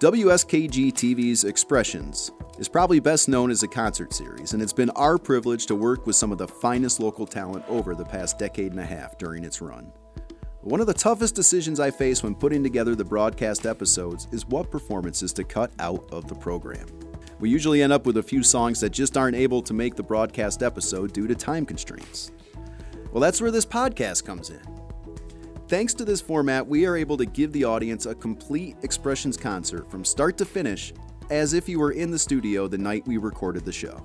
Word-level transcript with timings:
WSKG 0.00 0.92
TV's 0.92 1.42
Expressions 1.42 2.30
is 2.60 2.68
probably 2.68 3.00
best 3.00 3.28
known 3.28 3.50
as 3.50 3.64
a 3.64 3.68
concert 3.68 4.12
series, 4.12 4.52
and 4.52 4.62
it's 4.62 4.72
been 4.72 4.90
our 4.90 5.18
privilege 5.18 5.66
to 5.66 5.74
work 5.74 6.06
with 6.06 6.14
some 6.14 6.30
of 6.30 6.38
the 6.38 6.46
finest 6.46 7.00
local 7.00 7.26
talent 7.26 7.64
over 7.68 7.96
the 7.96 8.04
past 8.04 8.38
decade 8.38 8.70
and 8.70 8.80
a 8.80 8.86
half 8.86 9.18
during 9.18 9.42
its 9.42 9.60
run. 9.60 9.92
One 10.60 10.80
of 10.80 10.86
the 10.86 10.94
toughest 10.94 11.34
decisions 11.34 11.80
I 11.80 11.90
face 11.90 12.22
when 12.22 12.36
putting 12.36 12.62
together 12.62 12.94
the 12.94 13.04
broadcast 13.04 13.66
episodes 13.66 14.28
is 14.30 14.46
what 14.46 14.70
performances 14.70 15.32
to 15.32 15.42
cut 15.42 15.72
out 15.80 16.08
of 16.12 16.28
the 16.28 16.34
program. 16.36 16.86
We 17.40 17.50
usually 17.50 17.82
end 17.82 17.92
up 17.92 18.06
with 18.06 18.18
a 18.18 18.22
few 18.22 18.44
songs 18.44 18.78
that 18.78 18.90
just 18.90 19.16
aren't 19.16 19.36
able 19.36 19.62
to 19.62 19.74
make 19.74 19.96
the 19.96 20.04
broadcast 20.04 20.62
episode 20.62 21.12
due 21.12 21.26
to 21.26 21.34
time 21.34 21.66
constraints. 21.66 22.30
Well, 23.10 23.20
that's 23.20 23.40
where 23.40 23.50
this 23.50 23.66
podcast 23.66 24.24
comes 24.24 24.50
in. 24.50 24.77
Thanks 25.68 25.92
to 25.94 26.04
this 26.06 26.22
format, 26.22 26.66
we 26.66 26.86
are 26.86 26.96
able 26.96 27.18
to 27.18 27.26
give 27.26 27.52
the 27.52 27.64
audience 27.64 28.06
a 28.06 28.14
complete 28.14 28.78
Expressions 28.82 29.36
concert 29.36 29.90
from 29.90 30.02
start 30.02 30.38
to 30.38 30.46
finish 30.46 30.94
as 31.28 31.52
if 31.52 31.68
you 31.68 31.78
were 31.78 31.90
in 31.90 32.10
the 32.10 32.18
studio 32.18 32.68
the 32.68 32.78
night 32.78 33.06
we 33.06 33.18
recorded 33.18 33.66
the 33.66 33.72
show. 33.72 34.02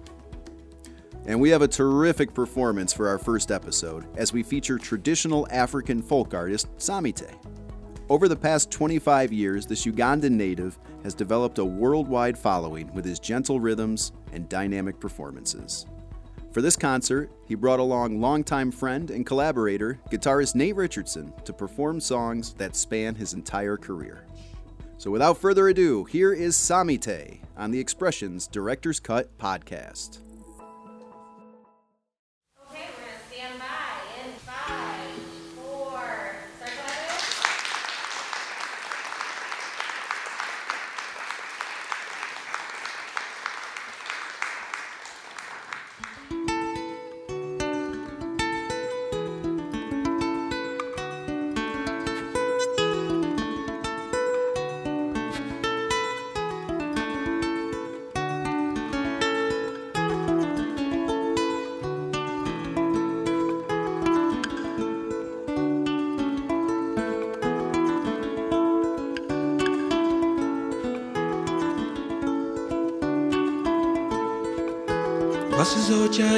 And 1.25 1.39
we 1.39 1.49
have 1.51 1.61
a 1.61 1.67
terrific 1.69 2.33
performance 2.33 2.91
for 2.91 3.07
our 3.07 3.17
first 3.17 3.49
episode 3.49 4.05
as 4.17 4.33
we 4.33 4.43
feature 4.43 4.77
traditional 4.77 5.47
African 5.51 6.01
folk 6.01 6.33
artist 6.33 6.67
Samite. 6.75 7.31
Over 8.09 8.27
the 8.27 8.35
past 8.35 8.69
25 8.69 9.31
years, 9.31 9.65
this 9.65 9.85
Ugandan 9.85 10.31
native 10.31 10.77
has 11.03 11.13
developed 11.13 11.59
a 11.59 11.65
worldwide 11.65 12.37
following 12.37 12.93
with 12.93 13.05
his 13.05 13.21
gentle 13.21 13.61
rhythms 13.61 14.11
and 14.33 14.49
dynamic 14.49 14.99
performances. 14.99 15.85
For 16.53 16.61
this 16.61 16.75
concert, 16.75 17.31
he 17.47 17.55
brought 17.55 17.79
along 17.79 18.21
longtime 18.21 18.69
friend 18.71 19.09
and 19.09 19.25
collaborator, 19.25 19.99
guitarist 20.11 20.53
Nate 20.53 20.75
Richardson, 20.75 21.33
to 21.45 21.51
perform 21.51 21.99
songs 21.99 22.53
that 22.53 22.75
span 22.75 23.15
his 23.15 23.33
entire 23.33 23.75
career. 23.75 24.27
So 24.99 25.09
without 25.09 25.39
further 25.39 25.69
ado, 25.69 26.03
here 26.03 26.31
is 26.31 26.55
Samite 26.55 27.39
on 27.57 27.71
the 27.71 27.79
Expressions 27.79 28.45
Director's 28.45 28.99
Cut 28.99 29.35
podcast. 29.39 30.19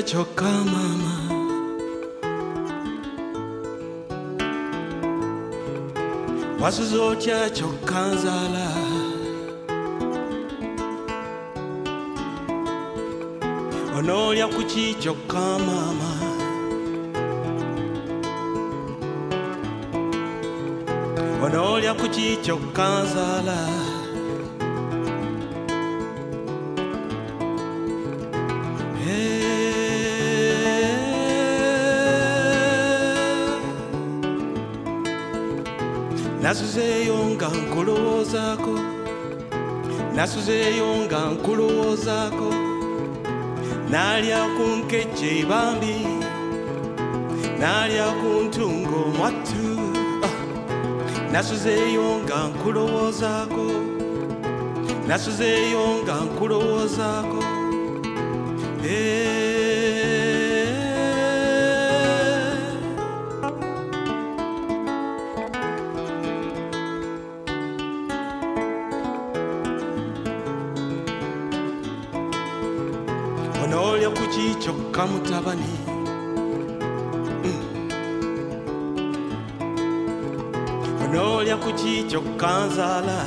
Wasizocha 0.05 0.29
kyokka 0.29 0.51
maama 0.71 1.13
wasizotya 6.61 7.49
kyokka 7.49 8.01
nzaala 8.13 8.67
onoolya 13.97 14.47
kuki 14.47 14.85
kyokka 15.01 15.44
maama 15.65 16.09
onoolya 21.45 21.94
kuki 21.94 22.38
nasuzeeyonga 36.55 37.47
nkulowoozaako 37.59 38.73
nasuzeeyonga 40.16 41.19
nkulowoozaako 41.33 42.49
naalya 43.91 44.39
ku 44.55 44.63
nkejje 44.79 45.29
ebambi 45.41 45.95
naalya 47.61 48.07
ku 48.19 48.29
ntungo 48.45 48.99
mwattu 49.17 49.65
nasuzeeyonga 51.33 52.38
nkulowoozaako 52.49 53.65
nasuzeeyonga 55.07 56.15
nkulowoozaako 56.25 57.41
hey. 58.83 59.34
Kyokka 82.45 82.66
nzaala 82.67 83.19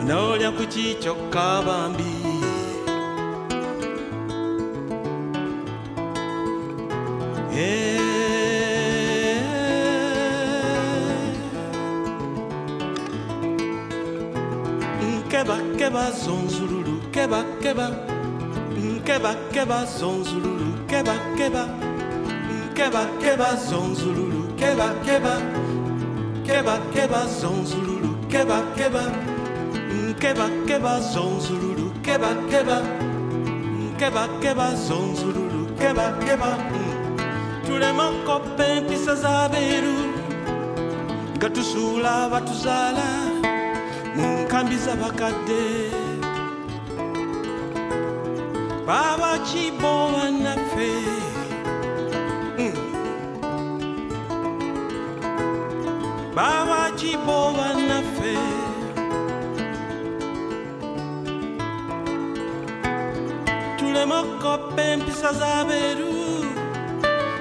onoolya 0.00 0.50
kuki 0.56 0.84
kyokka 1.02 1.62
bambi. 1.66 2.12
Eh. 7.52 8.00
Keba 15.30 15.56
keba 15.78 16.10
zonzululu 16.22 16.94
keba 17.12 17.40
keba. 17.62 17.86
Keba 19.52 19.84
zonzululu 19.98 20.86
keba 20.86 21.14
keba 21.36 21.64
keba 21.74 21.89
keba 22.80 23.04
keba 23.20 23.48
zonzululu. 23.68 24.40
Keba 24.56 24.88
keba. 25.04 25.34
Keba 26.46 26.74
keba 26.94 27.20
zonzululu. 27.40 28.10
Keba 28.32 28.58
keba. 28.76 29.04
Mm, 29.92 30.14
keba 30.22 30.46
keba 30.68 30.92
zonzululu. 31.12 31.86
Keba 32.06 32.30
keba. 32.50 32.78
Mm, 32.80 33.92
keba 34.00 34.24
keba 34.42 34.66
zonzululu. 34.86 35.60
Keba 35.80 36.06
keba. 36.24 36.50
Mm. 36.56 37.66
Tulema 37.66 38.06
kopa 38.26 38.64
empisa 38.76 39.14
z'abeeru 39.22 39.96
nga 41.36 41.48
tusuula 41.54 42.28
batuzaala 42.32 43.08
mu 44.16 44.26
nkambi 44.42 44.76
z'abakadde 44.84 45.64
baba 48.86 49.32
kibo 49.48 49.92
bannaffe 50.14 51.29
baba 56.40 56.90
kibo 56.98 57.38
bannaffe 57.56 58.34
tuleme 63.78 64.14
okkopa 64.22 64.82
empisa 64.92 65.30
z'abeeru 65.40 66.14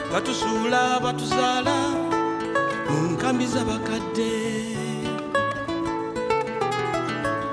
nga 0.10 0.20
tusuula 0.26 0.82
batuzaala 1.04 1.78
mu 2.90 2.98
nkambi 3.12 3.46
z'abakadde 3.54 4.34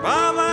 baba 0.03 0.49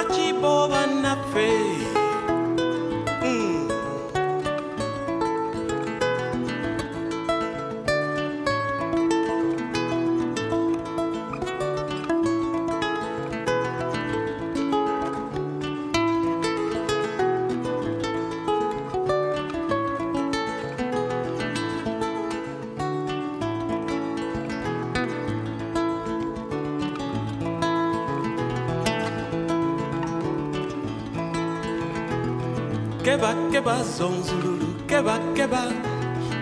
zonzululu, 33.97 34.69
keba 34.87 35.15
keba, 35.35 35.61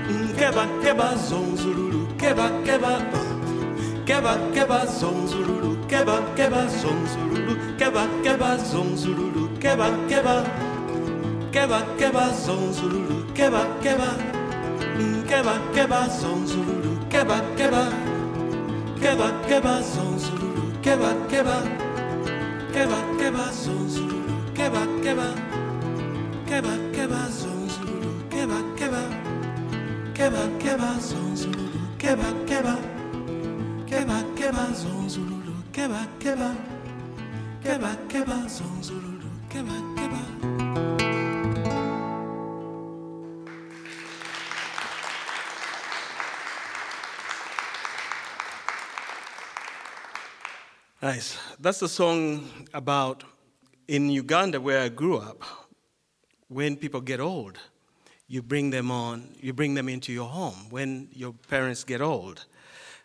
Mm, 0.09 0.27
keba 0.39 0.63
keba 0.83 1.07
zonzululu, 1.27 2.01
keba 2.19 2.47
keba, 2.65 2.93
keba 4.07 4.33
keba 4.55 4.79
zonzululu, 4.99 5.71
keba 5.91 6.15
keba 6.37 6.61
zonzululu, 6.81 7.53
keba 7.79 8.03
keba 8.23 8.49
zonzululu, 8.71 9.43
keba 9.63 9.87
keba, 10.09 10.35
keba 11.51 11.79
keba 11.99 12.25
zonzululu, 12.45 13.17
keba 13.37 13.63
keba, 13.83 14.09
Mm, 14.99 15.23
keba 15.29 15.55
keba 15.75 15.99
zonzululu, 16.19 16.91
keba 17.11 17.37
keba, 17.57 17.83
keba 19.01 19.27
keba 19.47 19.73
zonzululu, 19.93 20.63
keba 20.83 21.11
keba, 21.31 21.57
keba 22.73 22.99
keba 23.19 23.45
zonzululu, 23.63 24.35
keba 24.55 24.83
keba. 25.03 25.50
Nice. 51.01 51.39
That's 51.59 51.79
the 51.79 51.89
song 51.89 52.47
about 52.73 53.23
in 53.87 54.09
Uganda 54.09 54.61
where 54.61 54.81
I 54.81 54.89
grew 54.89 55.17
up. 55.17 55.43
When 56.47 56.75
people 56.77 57.01
get 57.01 57.19
old, 57.19 57.57
you 58.27 58.43
bring 58.43 58.69
them 58.69 58.91
on, 58.91 59.35
you 59.41 59.51
bring 59.51 59.73
them 59.73 59.89
into 59.89 60.13
your 60.13 60.29
home. 60.29 60.67
When 60.69 61.09
your 61.11 61.33
parents 61.33 61.83
get 61.83 62.01
old, 62.01 62.45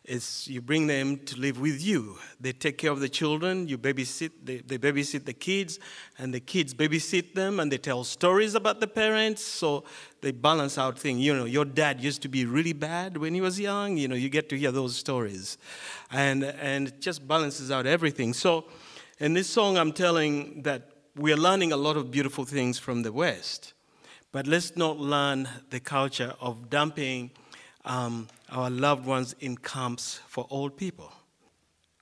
it's 0.07 0.47
you 0.47 0.61
bring 0.61 0.87
them 0.87 1.19
to 1.27 1.37
live 1.37 1.61
with 1.61 1.83
you. 1.83 2.17
They 2.41 2.53
take 2.53 2.79
care 2.79 2.91
of 2.91 3.01
the 3.01 3.09
children, 3.09 3.67
you 3.67 3.77
babysit, 3.77 4.31
they, 4.45 4.59
they 4.59 4.79
babysit 4.79 5.25
the 5.25 5.33
kids, 5.33 5.79
and 6.19 6.33
the 6.33 6.41
kids 6.41 6.75
babysit 6.75 7.35
them, 7.35 7.59
and 7.59 7.71
they 7.71 7.79
tell 7.79 8.05
stories 8.05 8.55
about 8.55 8.81
the 8.81 8.87
parents. 8.87 9.43
So 9.43 9.85
they 10.21 10.31
balance 10.31 10.79
out 10.79 10.99
things. 10.99 11.21
You 11.21 11.35
know, 11.35 11.45
your 11.45 11.65
dad 11.65 12.01
used 12.01 12.23
to 12.23 12.29
be 12.29 12.45
really 12.45 12.73
bad 12.73 13.17
when 13.17 13.35
he 13.35 13.41
was 13.41 13.59
young. 13.59 13.97
You 13.97 14.09
know, 14.09 14.15
you 14.15 14.29
get 14.29 14.49
to 14.51 14.59
hear 14.59 14.71
those 14.71 14.97
stories, 14.97 15.59
and 16.11 16.45
and 16.45 16.89
it 16.89 17.01
just 17.01 17.27
balances 17.27 17.71
out 17.71 17.87
everything. 17.87 18.33
So, 18.33 18.67
in 19.19 19.35
this 19.35 19.49
song, 19.49 19.77
I'm 19.77 19.93
telling 19.93 20.63
that 20.63 20.91
we 21.17 21.33
are 21.33 21.37
learning 21.39 21.73
a 21.73 21.77
lot 21.77 21.97
of 21.97 22.11
beautiful 22.11 22.45
things 22.45 22.79
from 22.79 23.03
the 23.03 23.13
West, 23.13 23.75
but 24.31 24.47
let's 24.47 24.77
not 24.77 24.99
learn 24.99 25.49
the 25.71 25.81
culture 25.81 26.35
of 26.41 26.71
dumping 26.71 27.33
um, 27.87 28.29
our 28.51 28.69
loved 28.69 29.07
ones 29.07 29.35
in 29.41 29.57
camps 29.57 30.21
for 30.27 30.47
old 30.51 30.77
people. 30.77 31.13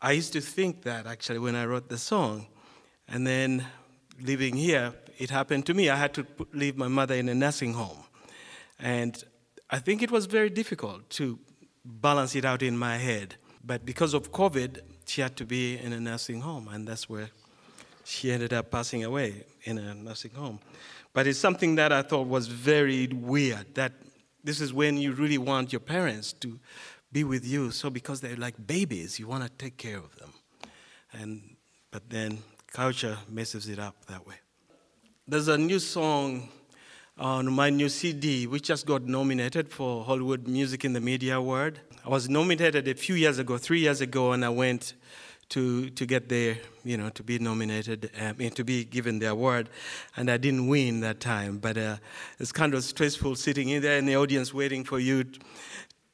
I 0.02 0.12
used 0.12 0.32
to 0.32 0.40
think 0.40 0.82
that 0.82 1.06
actually 1.06 1.38
when 1.38 1.54
I 1.54 1.66
wrote 1.66 1.88
the 1.88 1.98
song, 1.98 2.46
and 3.06 3.26
then 3.26 3.64
living 4.20 4.56
here, 4.56 4.94
it 5.18 5.30
happened 5.30 5.66
to 5.66 5.74
me. 5.74 5.90
I 5.90 5.96
had 5.96 6.14
to 6.14 6.26
leave 6.52 6.76
my 6.76 6.88
mother 6.88 7.14
in 7.14 7.28
a 7.28 7.34
nursing 7.34 7.74
home, 7.74 7.98
and 8.78 9.22
I 9.70 9.78
think 9.78 10.02
it 10.02 10.10
was 10.10 10.26
very 10.26 10.50
difficult 10.50 11.08
to 11.10 11.38
balance 11.84 12.34
it 12.34 12.44
out 12.44 12.62
in 12.62 12.76
my 12.76 12.96
head. 12.96 13.36
But 13.62 13.84
because 13.86 14.14
of 14.14 14.32
COVID, 14.32 14.80
she 15.06 15.20
had 15.20 15.36
to 15.36 15.44
be 15.46 15.78
in 15.78 15.92
a 15.92 16.00
nursing 16.00 16.40
home, 16.40 16.68
and 16.68 16.88
that's 16.88 17.08
where 17.08 17.30
she 18.04 18.30
ended 18.30 18.52
up 18.52 18.70
passing 18.70 19.04
away 19.04 19.44
in 19.64 19.78
a 19.78 19.94
nursing 19.94 20.32
home. 20.32 20.60
But 21.12 21.26
it's 21.26 21.38
something 21.38 21.76
that 21.76 21.92
I 21.92 22.02
thought 22.02 22.26
was 22.26 22.46
very 22.46 23.06
weird 23.06 23.74
that 23.74 23.92
this 24.44 24.60
is 24.60 24.72
when 24.72 24.98
you 24.98 25.12
really 25.12 25.38
want 25.38 25.72
your 25.72 25.80
parents 25.80 26.32
to 26.34 26.60
be 27.10 27.24
with 27.24 27.46
you. 27.46 27.70
So 27.70 27.90
because 27.90 28.20
they're 28.20 28.36
like 28.36 28.54
babies, 28.66 29.18
you 29.18 29.26
want 29.26 29.42
to 29.42 29.48
take 29.48 29.76
care 29.78 29.96
of 29.96 30.14
them. 30.16 30.32
And 31.12 31.56
but 31.90 32.10
then 32.10 32.38
culture 32.72 33.16
messes 33.28 33.68
it 33.68 33.78
up 33.78 34.04
that 34.06 34.26
way. 34.26 34.34
There's 35.26 35.48
a 35.48 35.56
new 35.56 35.78
song 35.78 36.48
on 37.16 37.50
my 37.52 37.70
new 37.70 37.88
CD 37.88 38.46
which 38.46 38.64
just 38.64 38.84
got 38.84 39.04
nominated 39.04 39.68
for 39.70 40.04
Hollywood 40.04 40.48
Music 40.48 40.84
in 40.84 40.92
the 40.92 41.00
Media 41.00 41.38
Award. 41.38 41.80
I 42.04 42.08
was 42.08 42.28
nominated 42.28 42.88
a 42.88 42.94
few 42.94 43.14
years 43.14 43.38
ago, 43.38 43.56
three 43.56 43.80
years 43.80 44.00
ago, 44.00 44.32
and 44.32 44.44
I 44.44 44.48
went 44.48 44.94
to 45.50 45.90
to 45.90 46.06
get 46.06 46.28
there, 46.28 46.58
you 46.84 46.96
know, 46.96 47.10
to 47.10 47.22
be 47.22 47.38
nominated, 47.38 48.10
um, 48.20 48.36
and 48.40 48.54
to 48.56 48.64
be 48.64 48.84
given 48.84 49.18
the 49.18 49.30
award, 49.30 49.68
and 50.16 50.30
I 50.30 50.36
didn't 50.36 50.68
win 50.68 51.00
that 51.00 51.20
time. 51.20 51.58
But 51.58 51.76
uh, 51.76 51.96
it's 52.38 52.52
kind 52.52 52.74
of 52.74 52.84
stressful 52.84 53.36
sitting 53.36 53.68
in 53.68 53.82
there 53.82 53.98
in 53.98 54.06
the 54.06 54.16
audience 54.16 54.52
waiting 54.54 54.84
for 54.84 54.98
you. 54.98 55.24
t- 55.24 55.40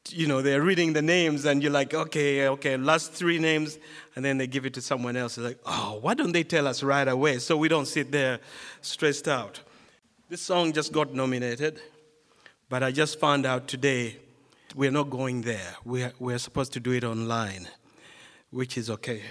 you 0.08 0.26
know, 0.26 0.42
they're 0.42 0.62
reading 0.62 0.92
the 0.92 1.02
names, 1.02 1.44
and 1.44 1.62
you're 1.62 1.70
like, 1.70 1.94
okay, 1.94 2.48
okay, 2.48 2.76
last 2.76 3.12
three 3.12 3.38
names, 3.38 3.78
and 4.16 4.24
then 4.24 4.38
they 4.38 4.46
give 4.46 4.66
it 4.66 4.74
to 4.74 4.80
someone 4.80 5.16
else. 5.16 5.38
It's 5.38 5.46
like, 5.46 5.58
oh, 5.66 5.98
why 6.00 6.14
don't 6.14 6.32
they 6.32 6.42
tell 6.42 6.66
us 6.66 6.82
right 6.82 7.06
away 7.06 7.38
so 7.38 7.56
we 7.56 7.68
don't 7.68 7.86
sit 7.86 8.10
there 8.10 8.40
stressed 8.80 9.28
out? 9.28 9.60
This 10.28 10.42
song 10.42 10.72
just 10.72 10.92
got 10.92 11.14
nominated, 11.14 11.80
but 12.68 12.82
I 12.82 12.90
just 12.92 13.20
found 13.20 13.46
out 13.46 13.68
today 13.68 14.16
we're 14.74 14.90
not 14.90 15.10
going 15.10 15.42
there. 15.42 15.76
We're, 15.84 16.12
we're 16.18 16.38
supposed 16.38 16.72
to 16.74 16.80
do 16.80 16.92
it 16.92 17.04
online 17.04 17.68
which 18.50 18.76
is 18.76 18.90
okay. 18.90 19.22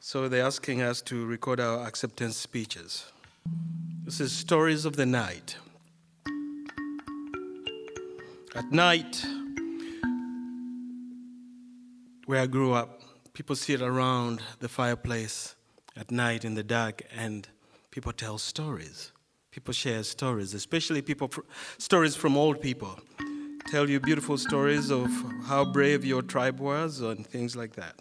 So 0.00 0.28
they're 0.28 0.44
asking 0.44 0.82
us 0.82 1.02
to 1.02 1.26
record 1.26 1.60
our 1.60 1.86
acceptance 1.86 2.36
speeches. 2.36 3.04
This 4.04 4.20
is 4.20 4.32
Stories 4.32 4.84
of 4.84 4.96
the 4.96 5.06
Night. 5.06 5.56
At 8.54 8.70
night, 8.72 9.24
where 12.26 12.40
I 12.40 12.46
grew 12.46 12.72
up, 12.72 13.02
people 13.32 13.56
sit 13.56 13.80
around 13.80 14.42
the 14.60 14.68
fireplace 14.68 15.54
at 15.96 16.10
night 16.10 16.44
in 16.44 16.54
the 16.54 16.62
dark 16.62 17.02
and 17.14 17.48
people 17.90 18.12
tell 18.12 18.38
stories. 18.38 19.12
People 19.50 19.74
share 19.74 20.02
stories, 20.02 20.54
especially 20.54 21.02
people 21.02 21.30
stories 21.78 22.16
from 22.16 22.36
old 22.36 22.60
people. 22.60 22.98
Tell 23.70 23.88
you 23.88 24.00
beautiful 24.00 24.38
stories 24.38 24.90
of 24.90 25.10
how 25.44 25.64
brave 25.64 26.04
your 26.04 26.22
tribe 26.22 26.58
was 26.58 27.00
and 27.00 27.26
things 27.26 27.54
like 27.54 27.74
that. 27.76 28.00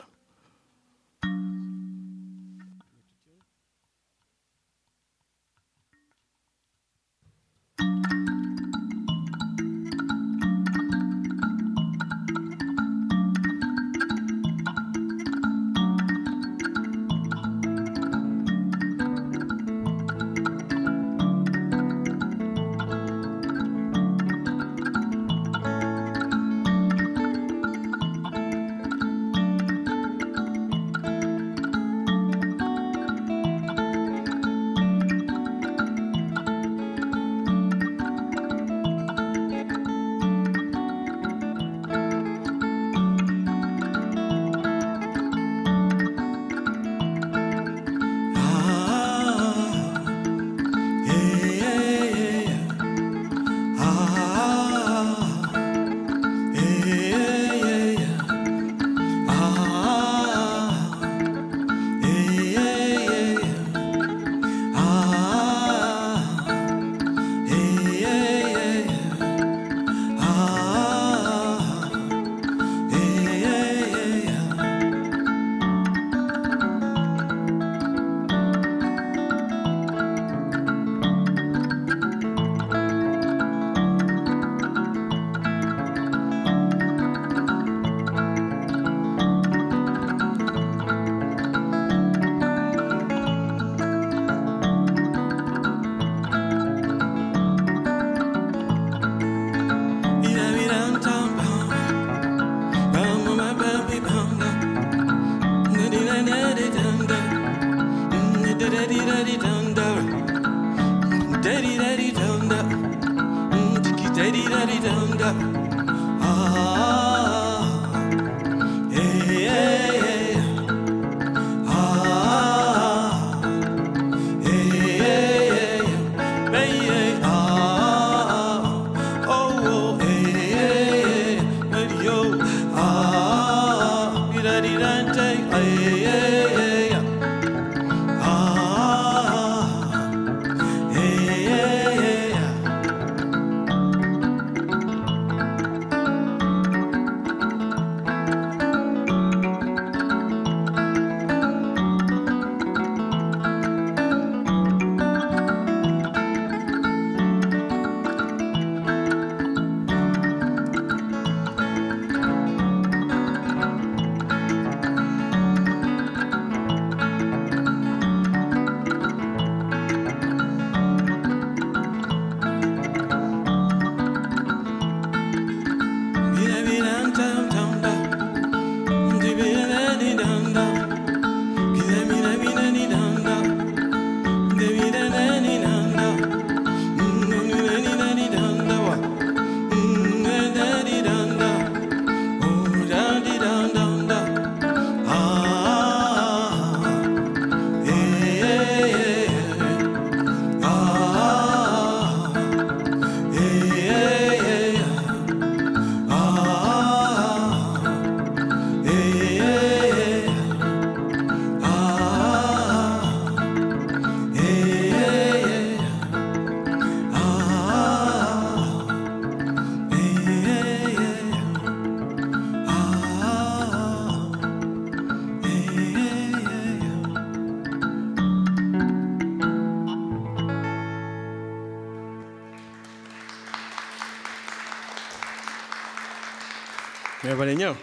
Everybody 237.32 237.56
know. 237.56 237.78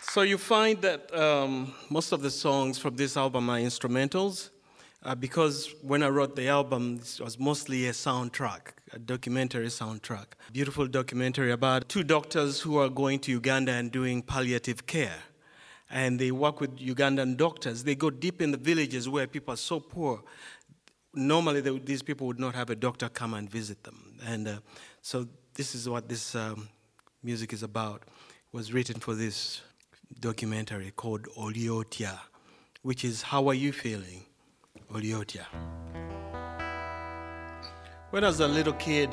So 0.00 0.22
you 0.22 0.38
find 0.38 0.82
that 0.82 1.14
um, 1.14 1.72
most 1.88 2.10
of 2.10 2.20
the 2.20 2.32
songs 2.32 2.76
from 2.76 2.96
this 2.96 3.16
album 3.16 3.48
are 3.48 3.58
instrumentals, 3.60 4.50
uh, 5.04 5.14
because 5.14 5.72
when 5.82 6.02
I 6.02 6.08
wrote 6.08 6.34
the 6.34 6.48
album, 6.48 6.98
it 7.00 7.20
was 7.22 7.38
mostly 7.38 7.86
a 7.86 7.92
soundtrack, 7.92 8.72
a 8.92 8.98
documentary 8.98 9.68
soundtrack. 9.68 10.34
Beautiful 10.52 10.88
documentary 10.88 11.52
about 11.52 11.88
two 11.88 12.02
doctors 12.02 12.60
who 12.60 12.78
are 12.78 12.88
going 12.88 13.20
to 13.20 13.30
Uganda 13.30 13.70
and 13.70 13.92
doing 13.92 14.22
palliative 14.22 14.88
care. 14.88 15.20
And 15.88 16.18
they 16.18 16.32
work 16.32 16.60
with 16.60 16.76
Ugandan 16.76 17.36
doctors. 17.36 17.84
They 17.84 17.94
go 17.94 18.10
deep 18.10 18.42
in 18.42 18.50
the 18.50 18.58
villages 18.58 19.08
where 19.08 19.28
people 19.28 19.54
are 19.54 19.58
so 19.58 19.78
poor. 19.78 20.24
Normally, 21.14 21.60
they, 21.60 21.78
these 21.78 22.02
people 22.02 22.26
would 22.26 22.40
not 22.40 22.56
have 22.56 22.68
a 22.68 22.74
doctor 22.74 23.08
come 23.08 23.34
and 23.34 23.48
visit 23.48 23.84
them. 23.84 24.18
And 24.26 24.48
uh, 24.48 24.58
so, 25.02 25.28
this 25.54 25.76
is 25.76 25.88
what 25.88 26.08
this 26.08 26.34
um, 26.34 26.68
music 27.22 27.52
is 27.52 27.62
about. 27.62 28.04
Was 28.52 28.72
written 28.72 29.00
for 29.00 29.14
this 29.14 29.60
documentary 30.20 30.92
called 30.96 31.24
Oliotia, 31.36 32.18
which 32.82 33.04
is 33.04 33.22
How 33.22 33.48
Are 33.48 33.54
You 33.54 33.72
Feeling? 33.72 34.24
Oliotia. 34.92 35.44
When 38.10 38.24
I 38.24 38.28
was 38.28 38.40
a 38.40 38.48
little 38.48 38.72
kid, 38.72 39.10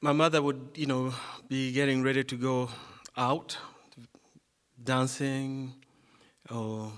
my 0.00 0.12
mother 0.12 0.42
would, 0.42 0.70
you 0.74 0.86
know, 0.86 1.14
be 1.48 1.70
getting 1.70 2.02
ready 2.02 2.24
to 2.24 2.36
go 2.36 2.70
out, 3.16 3.56
dancing, 4.82 5.74
or 6.50 6.92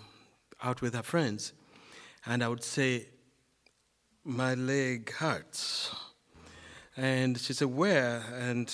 out 0.63 0.81
with 0.81 0.95
her 0.95 1.03
friends. 1.03 1.53
And 2.25 2.43
I 2.43 2.49
would 2.49 2.65
say, 2.65 3.09
My 4.25 4.55
leg 4.55 5.13
hurts. 5.13 5.95
And 6.97 7.39
she 7.39 7.53
said, 7.53 7.69
Where? 7.69 8.23
And 8.35 8.73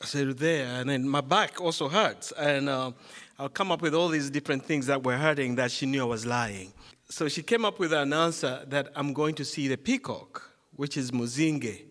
I 0.00 0.06
said, 0.06 0.38
There. 0.38 0.66
And 0.66 0.90
then 0.90 1.08
my 1.08 1.20
back 1.20 1.60
also 1.60 1.88
hurts. 1.88 2.32
And 2.32 2.68
uh, 2.68 2.92
I'll 3.38 3.48
come 3.48 3.70
up 3.70 3.82
with 3.82 3.94
all 3.94 4.08
these 4.08 4.30
different 4.30 4.64
things 4.64 4.86
that 4.86 5.02
were 5.02 5.16
hurting 5.16 5.56
that 5.56 5.70
she 5.70 5.86
knew 5.86 6.02
I 6.02 6.06
was 6.06 6.26
lying. 6.26 6.72
So 7.10 7.28
she 7.28 7.42
came 7.42 7.64
up 7.64 7.78
with 7.78 7.92
an 7.92 8.12
answer 8.12 8.64
that 8.68 8.90
I'm 8.94 9.12
going 9.12 9.34
to 9.36 9.44
see 9.44 9.68
the 9.68 9.76
peacock, 9.76 10.50
which 10.76 10.96
is 10.96 11.10
Muzinge. 11.10 11.84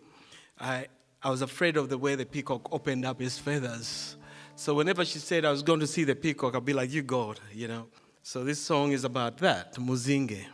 I, 0.60 0.88
I 1.24 1.30
was 1.30 1.42
afraid 1.42 1.78
of 1.78 1.90
the 1.90 1.98
way 1.98 2.16
the 2.16 2.26
peacock 2.26 2.72
opened 2.72 3.06
up 3.06 3.20
his 3.20 3.38
feathers. 3.38 4.18
So 4.56 4.74
whenever 4.76 5.06
she 5.06 5.20
said 5.20 5.46
I 5.46 5.52
was 5.52 5.64
going 5.64 5.80
to 5.80 5.88
see 5.88 6.04
the 6.04 6.16
peacock, 6.16 6.56
I'd 6.56 6.66
be 6.66 6.74
like, 6.74 6.92
You 6.92 7.04
God, 7.04 7.40
you 7.54 7.68
know. 7.68 7.88
So 8.24 8.44
this 8.44 8.60
song 8.60 8.92
is 8.92 9.04
about 9.06 9.38
that, 9.38 9.76
Muzinge. 9.76 10.46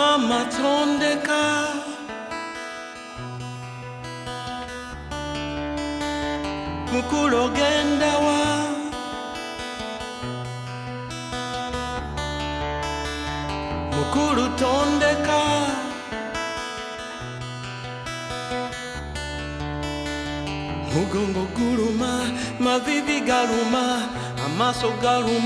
Mama 0.00 0.44
tondeka 0.56 1.59
amaaso 25.00 25.39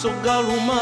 amaaso 0.00 0.10
galuma 0.24 0.80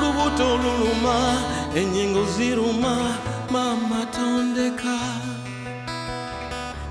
lubuto 0.00 0.56
luluma 0.56 1.36
ennyingo 1.74 2.24
ziruma 2.26 3.18
mama 3.50 4.06
tondeka 4.14 4.98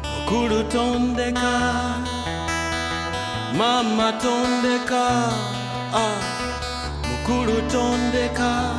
mukulu 0.03 0.63
tondeka 0.63 1.53
mama 3.57 4.11
tondeka 4.21 5.31
ah, 5.93 6.19
mukulu 7.09 7.61
tondeka 7.71 8.70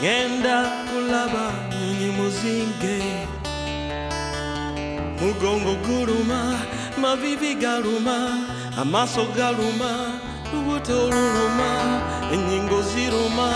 ngenda 0.00 0.56
kulaba 0.88 1.52
nyonyi 1.70 2.08
muzinge. 2.16 2.98
Mugongo 5.20 5.74
guluma 5.84 6.56
mavivi 6.96 7.54
galuma 7.54 8.16
amaaso 8.80 9.24
galuma 9.36 9.90
lubuto 10.52 10.98
luluma 11.12 11.70
ennyingo 12.32 12.80
ziruma 12.82 13.48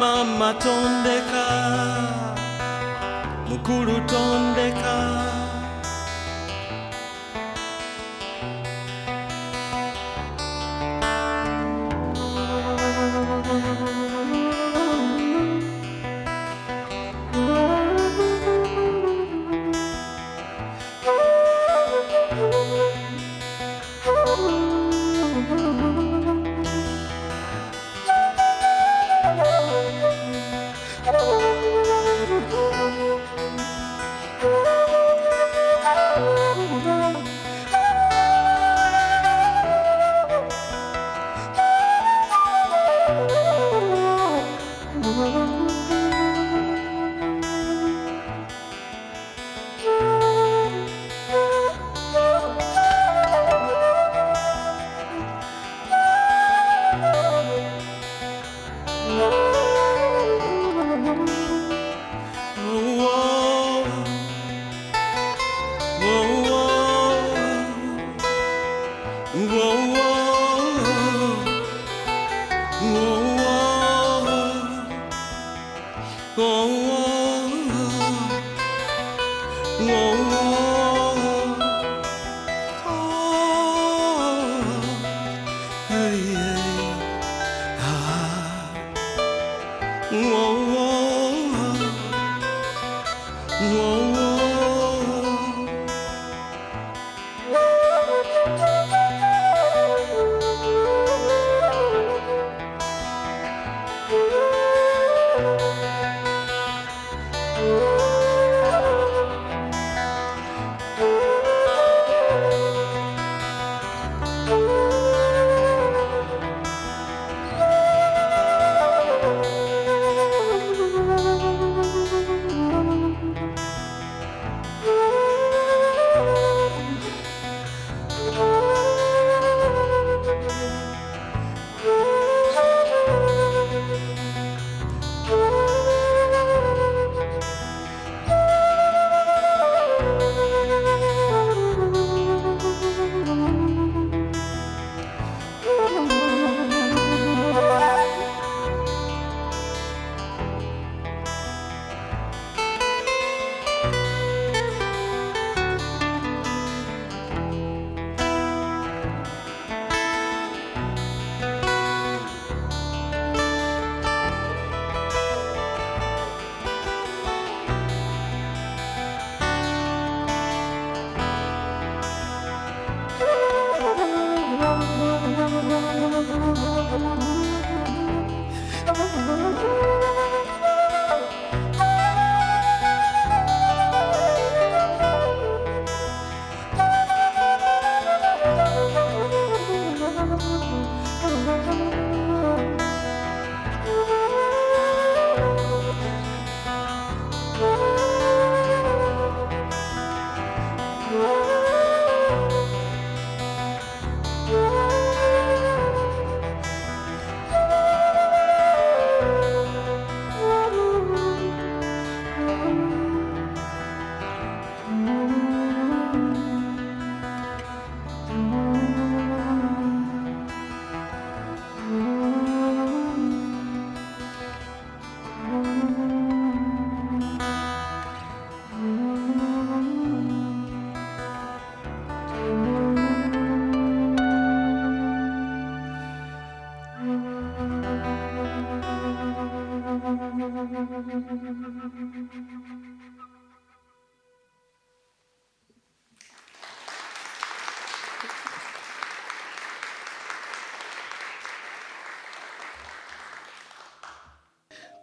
mama 0.00 0.54
tondeka 0.62 1.44
mukulu 3.48 3.96
tondeka 4.06 5.27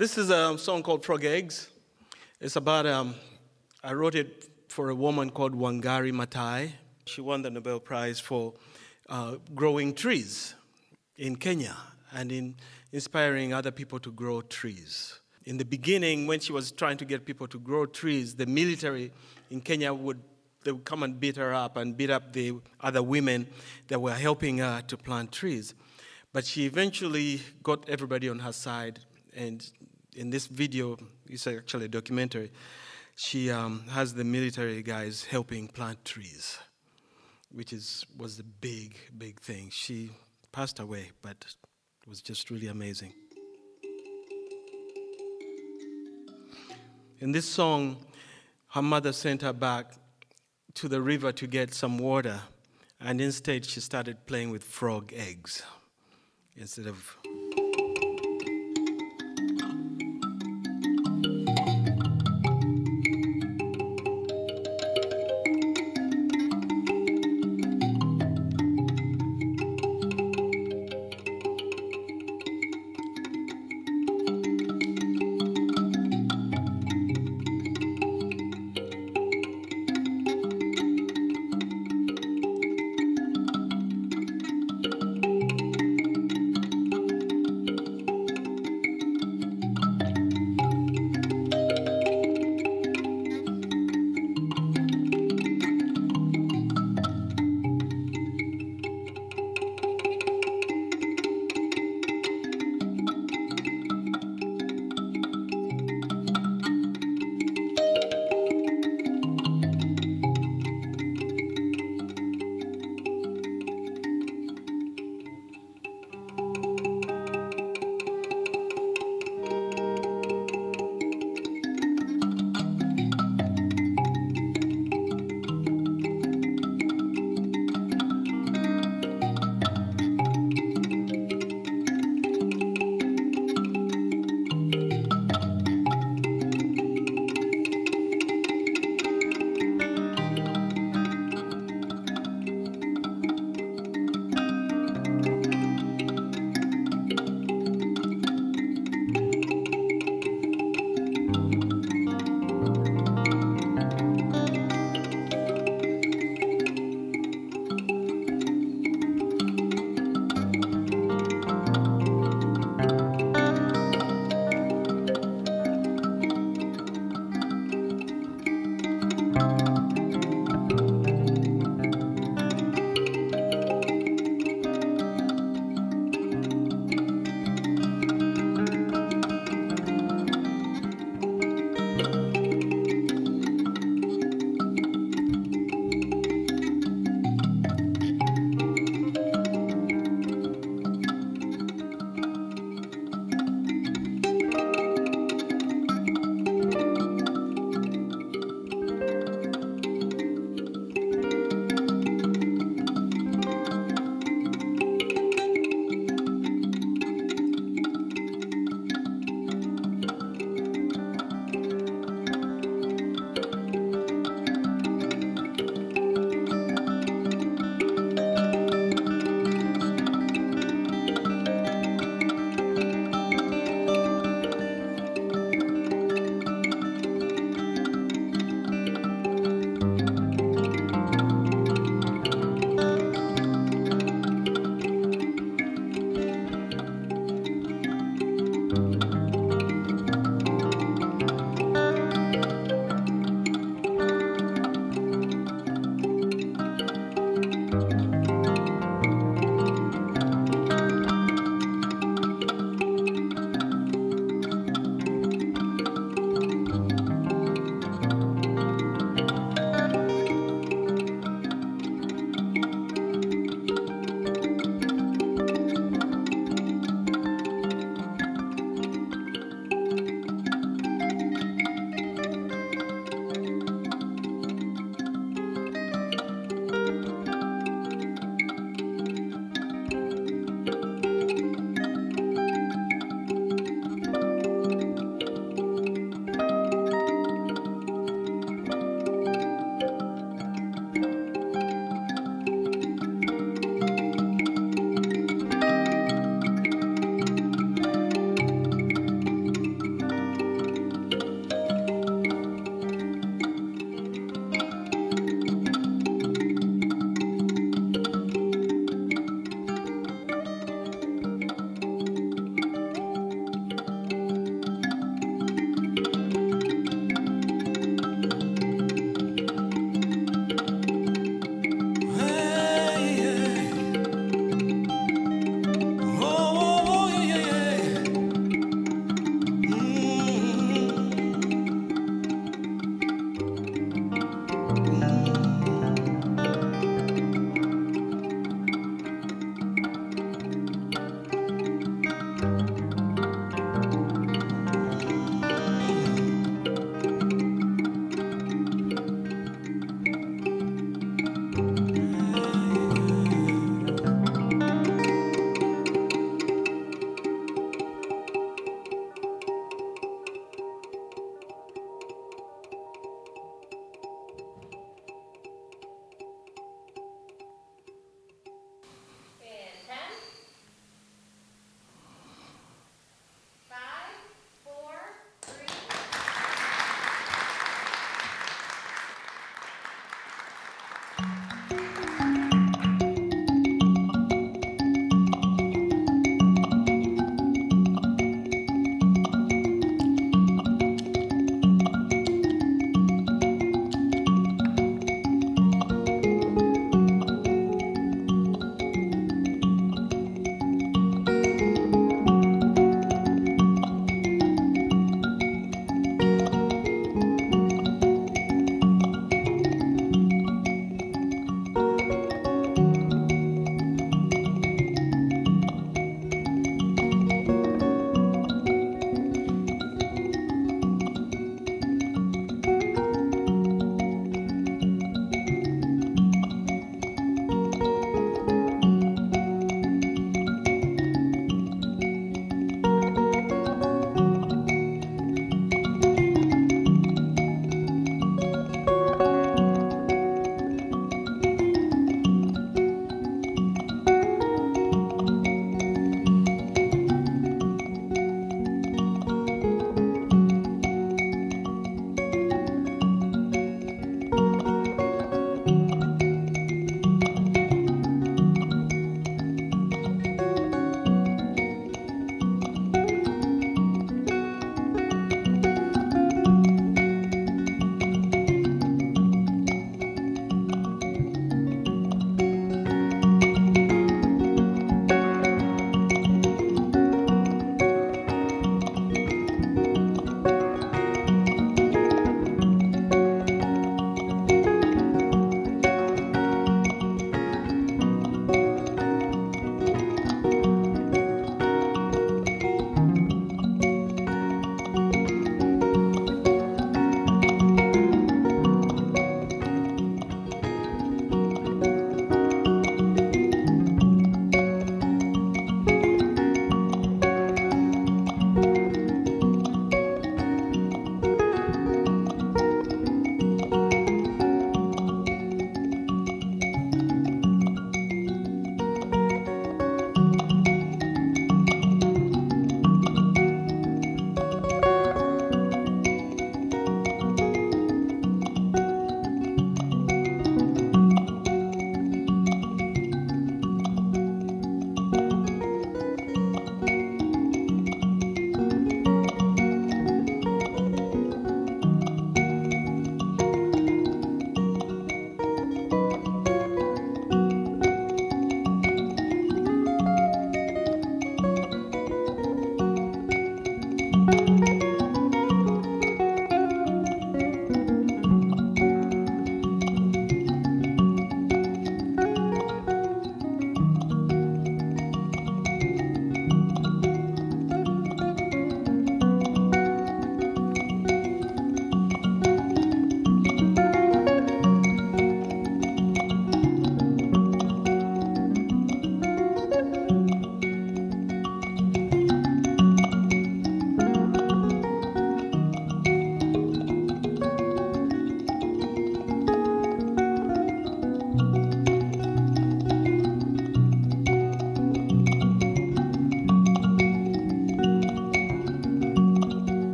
This 0.00 0.16
is 0.16 0.30
a 0.30 0.56
song 0.56 0.82
called 0.82 1.04
Frog 1.04 1.26
Eggs. 1.26 1.68
It's 2.40 2.56
about, 2.56 2.86
um, 2.86 3.14
I 3.84 3.92
wrote 3.92 4.14
it 4.14 4.48
for 4.66 4.88
a 4.88 4.94
woman 4.94 5.28
called 5.28 5.52
Wangari 5.52 6.10
Maathai. 6.10 6.72
She 7.04 7.20
won 7.20 7.42
the 7.42 7.50
Nobel 7.50 7.80
Prize 7.80 8.18
for 8.18 8.54
uh, 9.10 9.34
growing 9.54 9.92
trees 9.92 10.54
in 11.18 11.36
Kenya 11.36 11.76
and 12.12 12.32
in 12.32 12.56
inspiring 12.92 13.52
other 13.52 13.70
people 13.70 13.98
to 13.98 14.10
grow 14.10 14.40
trees. 14.40 15.20
In 15.44 15.58
the 15.58 15.66
beginning, 15.66 16.26
when 16.26 16.40
she 16.40 16.54
was 16.54 16.72
trying 16.72 16.96
to 16.96 17.04
get 17.04 17.26
people 17.26 17.46
to 17.48 17.58
grow 17.58 17.84
trees, 17.84 18.34
the 18.34 18.46
military 18.46 19.12
in 19.50 19.60
Kenya 19.60 19.92
would 19.92 20.22
they 20.64 20.72
would 20.72 20.86
come 20.86 21.02
and 21.02 21.20
beat 21.20 21.36
her 21.36 21.52
up 21.52 21.76
and 21.76 21.94
beat 21.94 22.08
up 22.08 22.32
the 22.32 22.54
other 22.80 23.02
women 23.02 23.46
that 23.88 24.00
were 24.00 24.14
helping 24.14 24.56
her 24.58 24.80
to 24.86 24.96
plant 24.96 25.30
trees. 25.30 25.74
But 26.32 26.46
she 26.46 26.64
eventually 26.64 27.42
got 27.62 27.86
everybody 27.86 28.30
on 28.30 28.38
her 28.38 28.52
side, 28.52 29.00
and 29.36 29.70
in 30.16 30.30
this 30.30 30.46
video, 30.46 30.96
it's 31.28 31.46
actually 31.46 31.86
a 31.86 31.88
documentary, 31.88 32.50
she 33.16 33.50
um, 33.50 33.84
has 33.90 34.14
the 34.14 34.24
military 34.24 34.82
guys 34.82 35.24
helping 35.24 35.68
plant 35.68 36.04
trees, 36.04 36.58
which 37.52 37.72
is, 37.72 38.04
was 38.16 38.38
a 38.38 38.44
big, 38.44 38.96
big 39.16 39.40
thing. 39.40 39.68
She 39.70 40.10
passed 40.52 40.80
away, 40.80 41.10
but 41.22 41.36
it 42.02 42.08
was 42.08 42.22
just 42.22 42.50
really 42.50 42.68
amazing. 42.68 43.12
In 47.18 47.32
this 47.32 47.46
song, 47.46 47.98
her 48.68 48.82
mother 48.82 49.12
sent 49.12 49.42
her 49.42 49.52
back 49.52 49.92
to 50.74 50.88
the 50.88 51.02
river 51.02 51.32
to 51.32 51.46
get 51.46 51.74
some 51.74 51.98
water, 51.98 52.40
and 53.00 53.20
instead 53.20 53.66
she 53.66 53.80
started 53.80 54.24
playing 54.26 54.50
with 54.50 54.64
frog 54.64 55.12
eggs 55.14 55.62
instead 56.56 56.86
of. 56.86 57.19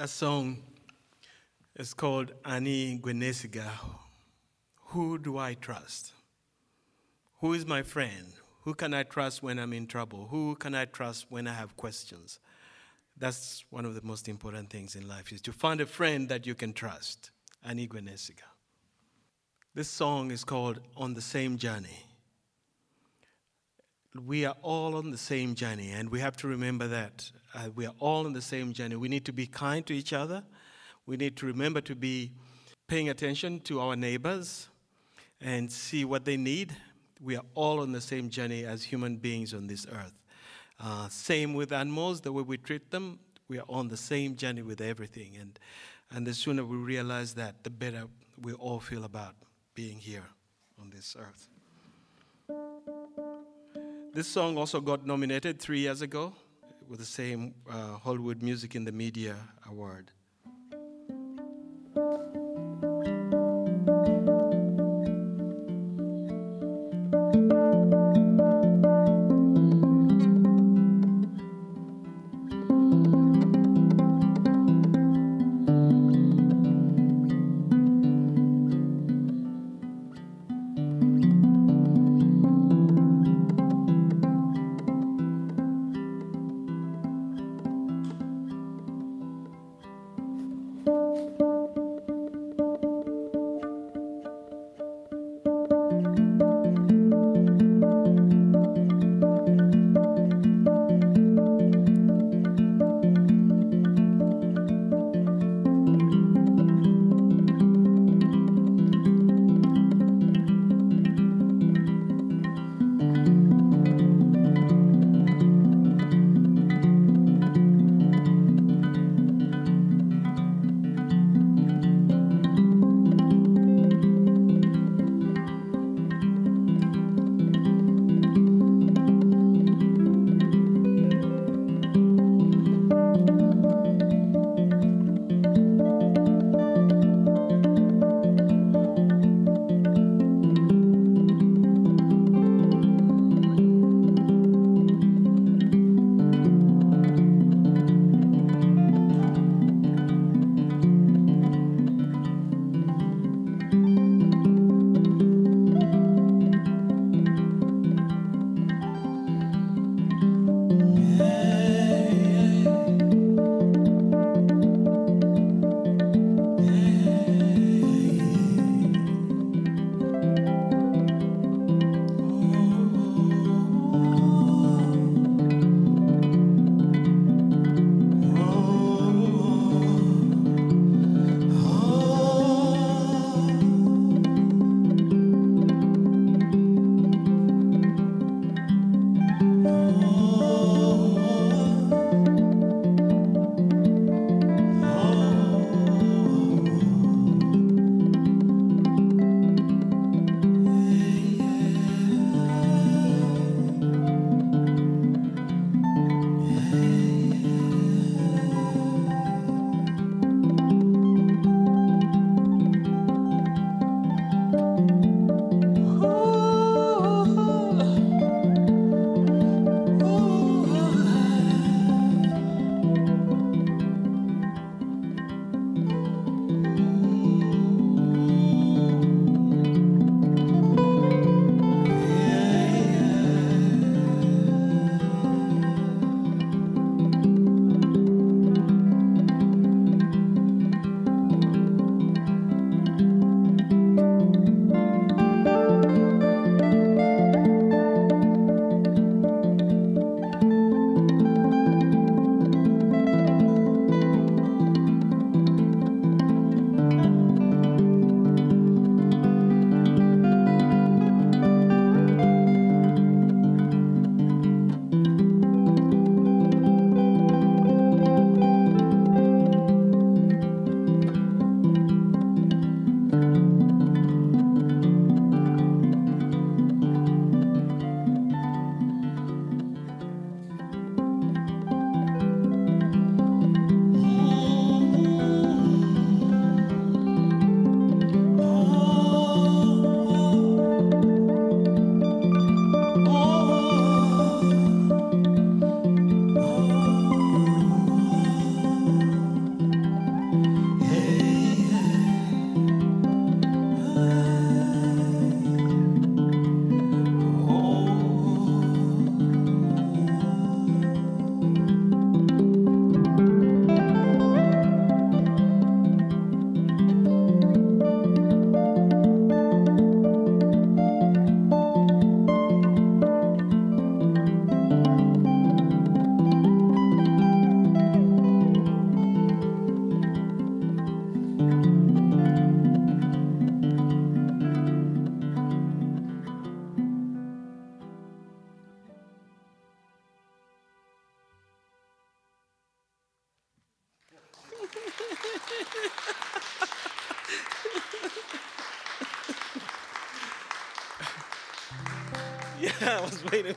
A 0.00 0.08
song. 0.08 0.56
It's 1.76 1.92
called 1.92 2.32
Ani 2.46 2.98
Gwenesiga. 3.02 3.68
Who 4.86 5.18
do 5.18 5.36
I 5.36 5.52
trust? 5.52 6.12
Who 7.42 7.52
is 7.52 7.66
my 7.66 7.82
friend? 7.82 8.32
Who 8.62 8.72
can 8.72 8.94
I 8.94 9.02
trust 9.02 9.42
when 9.42 9.58
I'm 9.58 9.74
in 9.74 9.86
trouble? 9.86 10.28
Who 10.30 10.56
can 10.56 10.74
I 10.74 10.86
trust 10.86 11.26
when 11.28 11.46
I 11.46 11.52
have 11.52 11.76
questions? 11.76 12.40
That's 13.18 13.62
one 13.68 13.84
of 13.84 13.94
the 13.94 14.00
most 14.00 14.26
important 14.26 14.70
things 14.70 14.96
in 14.96 15.06
life 15.06 15.32
is 15.32 15.42
to 15.42 15.52
find 15.52 15.82
a 15.82 15.86
friend 15.86 16.30
that 16.30 16.46
you 16.46 16.54
can 16.54 16.72
trust. 16.72 17.30
Ani 17.62 17.86
Gwenesiga. 17.86 18.48
This 19.74 19.90
song 19.90 20.30
is 20.30 20.44
called 20.44 20.80
On 20.96 21.12
the 21.12 21.20
Same 21.20 21.58
Journey. 21.58 22.06
We 24.14 24.44
are 24.44 24.56
all 24.62 24.96
on 24.96 25.12
the 25.12 25.18
same 25.18 25.54
journey, 25.54 25.90
and 25.90 26.10
we 26.10 26.18
have 26.18 26.36
to 26.38 26.48
remember 26.48 26.88
that. 26.88 27.30
Uh, 27.54 27.70
we 27.74 27.86
are 27.86 27.94
all 28.00 28.26
on 28.26 28.32
the 28.32 28.42
same 28.42 28.72
journey. 28.72 28.96
We 28.96 29.08
need 29.08 29.24
to 29.26 29.32
be 29.32 29.46
kind 29.46 29.86
to 29.86 29.94
each 29.94 30.12
other. 30.12 30.42
We 31.06 31.16
need 31.16 31.36
to 31.36 31.46
remember 31.46 31.80
to 31.82 31.94
be 31.94 32.32
paying 32.88 33.08
attention 33.08 33.60
to 33.60 33.80
our 33.80 33.94
neighbors 33.94 34.68
and 35.40 35.70
see 35.70 36.04
what 36.04 36.24
they 36.24 36.36
need. 36.36 36.74
We 37.20 37.36
are 37.36 37.44
all 37.54 37.80
on 37.80 37.92
the 37.92 38.00
same 38.00 38.30
journey 38.30 38.64
as 38.64 38.82
human 38.82 39.16
beings 39.16 39.54
on 39.54 39.68
this 39.68 39.86
earth. 39.86 40.14
Uh, 40.80 41.08
same 41.08 41.54
with 41.54 41.72
animals, 41.72 42.20
the 42.20 42.32
way 42.32 42.42
we 42.42 42.56
treat 42.56 42.90
them, 42.90 43.20
we 43.48 43.58
are 43.58 43.66
on 43.68 43.88
the 43.88 43.96
same 43.96 44.34
journey 44.36 44.62
with 44.62 44.80
everything. 44.80 45.36
And, 45.38 45.58
and 46.10 46.26
the 46.26 46.34
sooner 46.34 46.64
we 46.64 46.76
realize 46.76 47.34
that, 47.34 47.62
the 47.62 47.70
better 47.70 48.04
we 48.40 48.54
all 48.54 48.80
feel 48.80 49.04
about 49.04 49.34
being 49.74 49.98
here 49.98 50.26
on 50.80 50.90
this 50.90 51.16
earth. 51.18 51.48
This 54.12 54.28
song 54.28 54.58
also 54.58 54.80
got 54.80 55.06
nominated 55.06 55.60
three 55.60 55.80
years 55.80 56.02
ago 56.02 56.34
with 56.88 56.98
the 56.98 57.06
same 57.06 57.54
uh, 57.70 57.96
Hollywood 57.98 58.42
Music 58.42 58.74
in 58.74 58.84
the 58.84 58.92
Media 58.92 59.36
Award. 59.68 60.10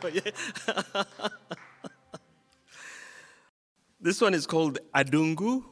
this 4.01 4.19
one 4.21 4.33
is 4.33 4.45
called 4.45 4.79
Adungu. 4.95 5.63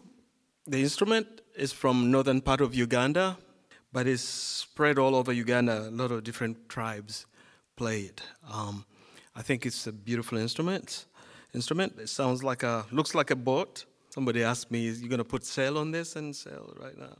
The 0.67 0.81
instrument 0.81 1.41
is 1.55 1.73
from 1.73 2.11
northern 2.11 2.39
part 2.41 2.61
of 2.61 2.73
Uganda, 2.73 3.37
but 3.91 4.07
it's 4.07 4.21
spread 4.23 4.97
all 4.97 5.15
over 5.15 5.33
Uganda. 5.33 5.87
A 5.87 5.91
lot 5.91 6.11
of 6.11 6.23
different 6.23 6.69
tribes 6.69 7.25
play 7.75 8.01
it. 8.01 8.21
Um, 8.49 8.85
I 9.35 9.41
think 9.41 9.65
it's 9.65 9.87
a 9.87 9.91
beautiful 9.91 10.37
instrument. 10.37 11.05
Instrument. 11.53 11.99
It 11.99 12.09
sounds 12.09 12.43
like 12.43 12.63
a 12.63 12.85
looks 12.91 13.13
like 13.13 13.31
a 13.31 13.35
boat. 13.35 13.85
Somebody 14.09 14.43
asked 14.43 14.71
me, 14.71 14.87
"Is 14.87 15.01
you 15.01 15.09
gonna 15.09 15.25
put 15.25 15.45
sail 15.45 15.77
on 15.77 15.91
this?" 15.91 16.15
And 16.15 16.35
sail 16.35 16.73
right 16.79 16.97
now. 16.97 17.17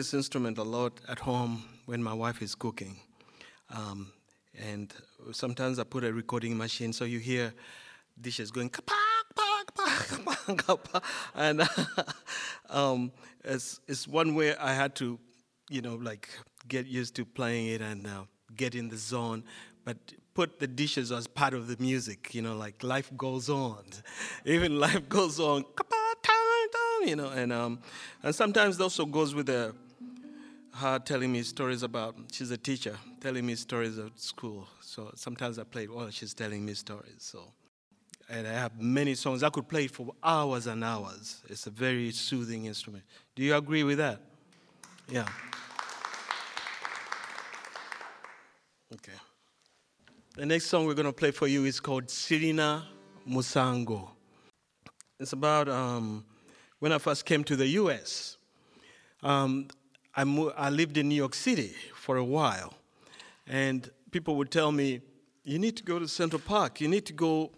This 0.00 0.14
instrument 0.14 0.56
a 0.56 0.62
lot 0.62 0.98
at 1.08 1.18
home 1.18 1.62
when 1.84 2.02
my 2.02 2.14
wife 2.14 2.40
is 2.40 2.54
cooking. 2.54 2.96
Um, 3.68 4.10
and 4.58 4.90
sometimes 5.30 5.78
I 5.78 5.84
put 5.84 6.04
a 6.04 6.10
recording 6.10 6.56
machine 6.56 6.94
so 6.94 7.04
you 7.04 7.18
hear 7.18 7.52
dishes 8.18 8.50
going 8.50 8.70
and 11.34 11.68
um, 12.70 13.12
it's, 13.44 13.78
it's 13.86 14.08
one 14.08 14.34
way 14.34 14.56
I 14.56 14.72
had 14.72 14.94
to, 14.94 15.18
you 15.68 15.82
know, 15.82 15.96
like 15.96 16.30
get 16.66 16.86
used 16.86 17.14
to 17.16 17.26
playing 17.26 17.66
it 17.66 17.82
and 17.82 18.06
uh, 18.06 18.22
get 18.56 18.74
in 18.74 18.88
the 18.88 18.96
zone, 18.96 19.44
but 19.84 19.98
put 20.32 20.60
the 20.60 20.66
dishes 20.66 21.12
as 21.12 21.26
part 21.26 21.52
of 21.52 21.66
the 21.66 21.76
music, 21.78 22.32
you 22.34 22.40
know, 22.40 22.56
like 22.56 22.82
life 22.82 23.14
goes 23.18 23.50
on. 23.50 23.84
Even 24.46 24.80
life 24.80 25.10
goes 25.10 25.38
on, 25.38 25.66
you 27.04 27.16
know, 27.16 27.28
and, 27.28 27.52
um, 27.52 27.80
and 28.22 28.34
sometimes 28.34 28.80
it 28.80 28.82
also 28.82 29.04
goes 29.04 29.34
with 29.34 29.44
the, 29.44 29.74
her 30.80 30.98
telling 30.98 31.30
me 31.30 31.42
stories 31.42 31.82
about 31.82 32.16
she's 32.32 32.50
a 32.50 32.56
teacher 32.56 32.96
telling 33.20 33.44
me 33.44 33.54
stories 33.54 33.98
at 33.98 34.18
school. 34.18 34.66
So 34.80 35.12
sometimes 35.14 35.58
i 35.58 35.62
play 35.62 35.86
while 35.86 36.10
she's 36.10 36.34
telling 36.34 36.64
me 36.64 36.74
stories 36.74 37.18
so. 37.18 37.52
And 38.28 38.46
i 38.46 38.52
have 38.52 38.80
many 38.80 39.14
songs. 39.14 39.42
I 39.42 39.50
could 39.50 39.68
play 39.68 39.86
for 39.86 40.14
hours 40.22 40.66
and 40.66 40.82
hours. 40.82 41.42
It's 41.48 41.66
a 41.66 41.70
very 41.70 42.10
soothing 42.12 42.64
instrument. 42.64 43.04
Do 43.36 43.42
you 43.42 43.54
agree 43.54 43.84
with 43.84 43.98
that? 43.98 44.20
Yeah. 45.08 45.28
Okay. 48.94 49.18
The 50.36 50.46
next 50.46 50.66
song 50.66 50.86
we're 50.86 50.94
going 50.94 51.06
to 51.06 51.12
play 51.12 51.30
for 51.30 51.46
you 51.46 51.66
is 51.66 51.78
called 51.78 52.06
sirina 52.06 52.84
musango. 53.28 54.08
It's 55.18 55.34
about 55.34 55.68
um, 55.68 56.24
when 56.78 56.92
i 56.92 56.98
first 56.98 57.26
came 57.26 57.44
to 57.44 57.56
the 57.56 57.66
us 57.66 58.38
um, 59.22 59.68
I, 60.16 60.22
I 60.56 60.70
lived 60.70 60.96
in 60.96 61.08
New 61.08 61.14
York 61.14 61.34
City 61.34 61.74
for 61.94 62.16
a 62.16 62.24
while, 62.24 62.74
and 63.46 63.88
people 64.10 64.34
would 64.36 64.50
tell 64.50 64.72
me, 64.72 65.00
"You 65.44 65.58
need 65.58 65.76
to 65.76 65.84
go 65.84 65.98
to 65.98 66.08
Central 66.08 66.40
Park. 66.40 66.80
You 66.80 66.88
need 66.88 67.06
to 67.06 67.12
go 67.12 67.52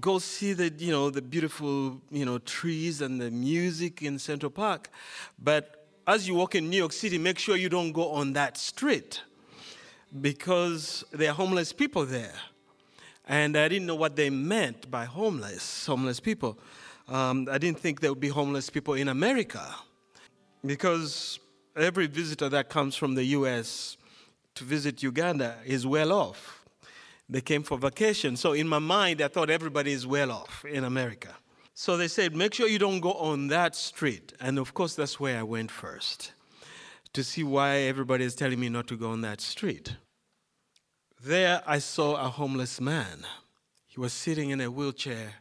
go 0.00 0.18
see 0.18 0.54
the 0.54 0.70
you 0.78 0.90
know 0.90 1.10
the 1.10 1.20
beautiful 1.20 2.00
you 2.10 2.24
know 2.24 2.38
trees 2.38 3.02
and 3.02 3.20
the 3.20 3.30
music 3.30 4.02
in 4.02 4.18
Central 4.18 4.50
Park." 4.50 4.88
But 5.38 5.86
as 6.06 6.26
you 6.26 6.34
walk 6.34 6.54
in 6.54 6.70
New 6.70 6.78
York 6.78 6.92
City, 6.92 7.18
make 7.18 7.38
sure 7.38 7.56
you 7.56 7.68
don't 7.68 7.92
go 7.92 8.12
on 8.12 8.32
that 8.32 8.56
street 8.56 9.20
because 10.22 11.04
there 11.12 11.30
are 11.30 11.34
homeless 11.34 11.72
people 11.72 12.06
there, 12.06 12.34
and 13.28 13.58
I 13.58 13.68
didn't 13.68 13.86
know 13.86 13.94
what 13.94 14.16
they 14.16 14.30
meant 14.30 14.90
by 14.90 15.04
homeless 15.04 15.84
homeless 15.84 16.18
people. 16.18 16.58
Um, 17.08 17.46
I 17.50 17.58
didn't 17.58 17.80
think 17.80 18.00
there 18.00 18.10
would 18.10 18.20
be 18.20 18.28
homeless 18.28 18.70
people 18.70 18.94
in 18.94 19.08
America 19.08 19.74
because 20.64 21.38
every 21.76 22.06
visitor 22.06 22.48
that 22.48 22.68
comes 22.68 22.96
from 22.96 23.14
the 23.14 23.24
US 23.24 23.96
to 24.54 24.64
visit 24.64 25.02
Uganda 25.02 25.56
is 25.64 25.86
well 25.86 26.12
off. 26.12 26.64
They 27.28 27.40
came 27.40 27.62
for 27.62 27.78
vacation. 27.78 28.36
So 28.36 28.52
in 28.52 28.66
my 28.66 28.80
mind, 28.80 29.22
I 29.22 29.28
thought 29.28 29.50
everybody 29.50 29.92
is 29.92 30.06
well 30.06 30.32
off 30.32 30.64
in 30.64 30.84
America. 30.84 31.36
So 31.74 31.96
they 31.96 32.08
said, 32.08 32.34
make 32.34 32.52
sure 32.54 32.68
you 32.68 32.78
don't 32.78 33.00
go 33.00 33.12
on 33.12 33.48
that 33.48 33.74
street. 33.74 34.32
And 34.40 34.58
of 34.58 34.74
course, 34.74 34.94
that's 34.94 35.20
where 35.20 35.38
I 35.38 35.42
went 35.44 35.70
first 35.70 36.32
to 37.12 37.24
see 37.24 37.42
why 37.42 37.78
everybody 37.78 38.24
is 38.24 38.34
telling 38.34 38.60
me 38.60 38.68
not 38.68 38.86
to 38.88 38.96
go 38.96 39.10
on 39.10 39.20
that 39.22 39.40
street. 39.40 39.96
There, 41.22 41.62
I 41.66 41.78
saw 41.78 42.16
a 42.16 42.28
homeless 42.28 42.80
man. 42.80 43.26
He 43.86 44.00
was 44.00 44.12
sitting 44.12 44.50
in 44.50 44.60
a 44.60 44.70
wheelchair, 44.70 45.34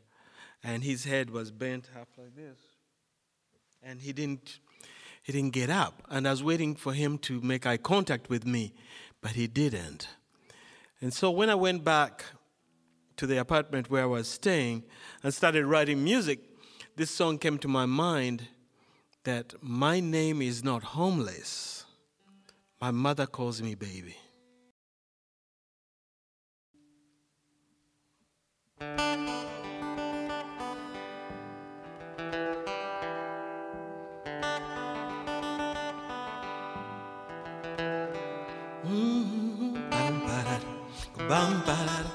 and 0.64 0.84
his 0.84 1.06
head 1.06 1.30
was 1.30 1.52
bent 1.52 1.90
half 1.94 2.08
like 2.18 2.36
this. 2.36 2.58
And 3.82 4.02
he 4.02 4.12
didn't 4.12 4.60
he 5.30 5.34
didn't 5.34 5.54
get 5.54 5.70
up. 5.70 6.02
And 6.10 6.28
I 6.28 6.32
was 6.32 6.44
waiting 6.44 6.74
for 6.74 6.92
him 6.92 7.20
to 7.20 7.40
make 7.40 7.68
eye 7.68 7.78
contact 7.78 8.32
with 8.32 8.48
me, 8.48 8.74
but 9.22 9.34
he 9.34 9.46
didn't. 9.46 10.08
And 11.02 11.14
so 11.14 11.30
when 11.30 11.52
I 11.52 11.56
went 11.56 11.84
back 11.84 12.26
to 13.18 13.28
the 13.28 13.38
apartment 13.38 13.92
where 13.92 14.02
I 14.02 14.08
was 14.08 14.28
staying 14.28 14.86
and 15.22 15.32
started 15.32 15.68
writing 15.68 16.04
music, 16.04 16.40
this 16.96 17.12
song 17.12 17.38
came 17.38 17.60
to 17.60 17.68
my 17.68 17.86
mind 17.86 18.48
that 19.24 19.54
my 19.62 20.00
name 20.00 20.42
is 20.42 20.64
not 20.64 20.82
homeless. 20.82 21.86
My 22.82 22.90
mother 22.90 23.28
calls 23.28 23.62
me 23.62 23.76
baby. 23.76 24.18
Bam 41.30 41.54
parada, 41.66 42.12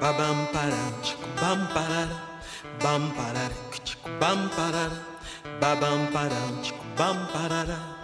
ba 0.00 0.10
bam 0.18 0.38
parada, 0.52 1.02
chico 1.02 1.28
bam 1.40 1.60
parada, 1.74 2.18
bam 2.82 3.02
parada, 3.16 3.54
chico 3.84 4.08
bam 4.20 4.40
parada, 4.50 4.98
ba 5.60 5.70
bam 5.80 7.18
parada. 7.32 7.97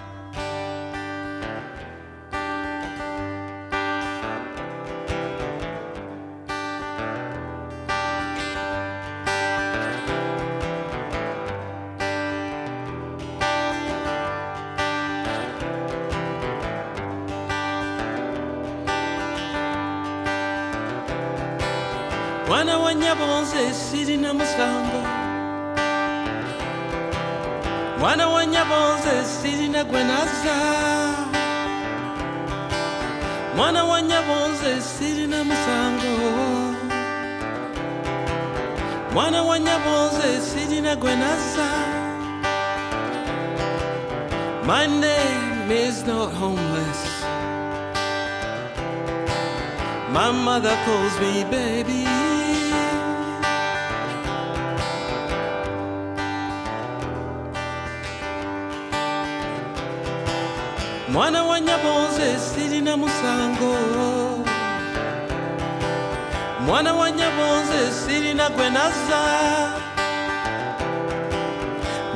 ntaza 68.94 69.22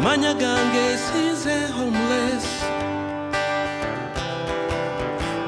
manya 0.03 0.33
gange 0.35 0.83
isize 0.95 1.57
homulesi 1.77 2.59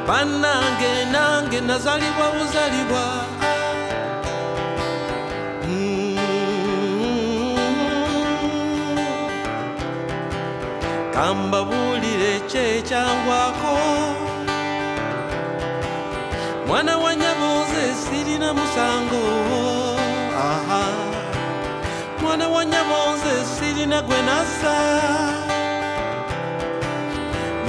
bannange 0.06 0.92
nange 1.12 1.58
nazalibwa 1.60 2.26
buzalibwa 2.34 3.04
mm. 5.68 6.16
kambabuulire 11.14 12.40
kyekyangwako 12.50 13.76
mwana 16.66 16.98
wa 16.98 17.14
nyabuuze 17.16 17.84
sirina 18.02 18.54
musango. 18.54 19.79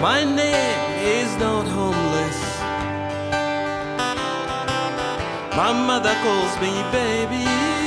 My 0.01 0.23
name 0.23 0.81
is 1.19 1.37
not 1.37 1.67
homeless. 1.67 2.39
My 5.55 5.71
mother 5.87 6.15
calls 6.23 6.53
me 6.59 6.73
baby 6.91 7.80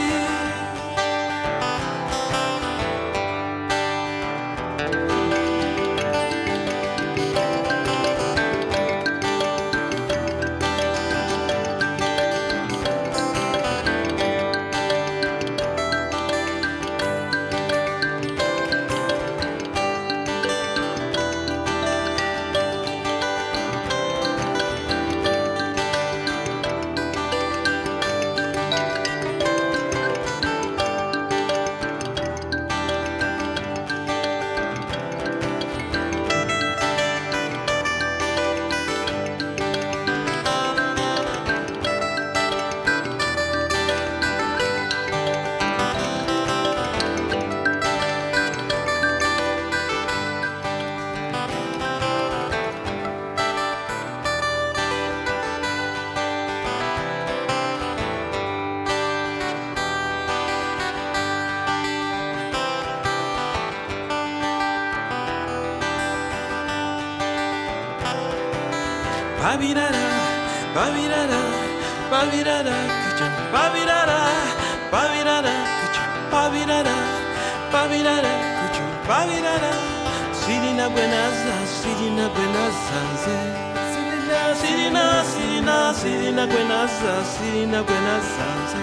sirina 87.44 87.82
buenaza, 87.82 88.48
ze. 88.72 88.82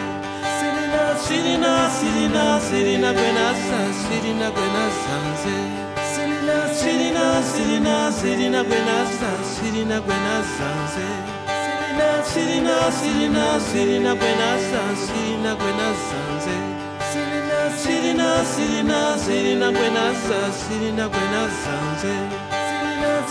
Sirina, 0.60 1.04
sirina, 1.26 1.90
sirina, 1.98 2.60
sirina 2.68 3.10
buenaza, 3.18 3.80
sirina 4.02 4.48
buenaza, 4.56 5.16
ze. 5.42 5.58
Sirina, 6.14 6.58
sirina, 6.80 7.26
sirina, 7.52 8.12
sirina 8.20 8.64
buenaza, 8.64 9.30
sirina 9.54 9.98
buenaza, 10.06 10.70
ze. 10.94 11.08
Sirina, 12.32 12.78
sirina, 13.00 13.46
sirina 13.70 14.16
buenaza, 14.20 14.82
sirina 15.06 15.56
buenaza, 15.60 16.20
ze. 16.46 16.58
Sirina, 17.12 18.30
sirina, 18.54 19.00
sirina 19.26 19.68
buenaza, 19.72 20.40
sirina 20.62 21.06
buenaza, 21.14 21.76
ze. 22.02 22.16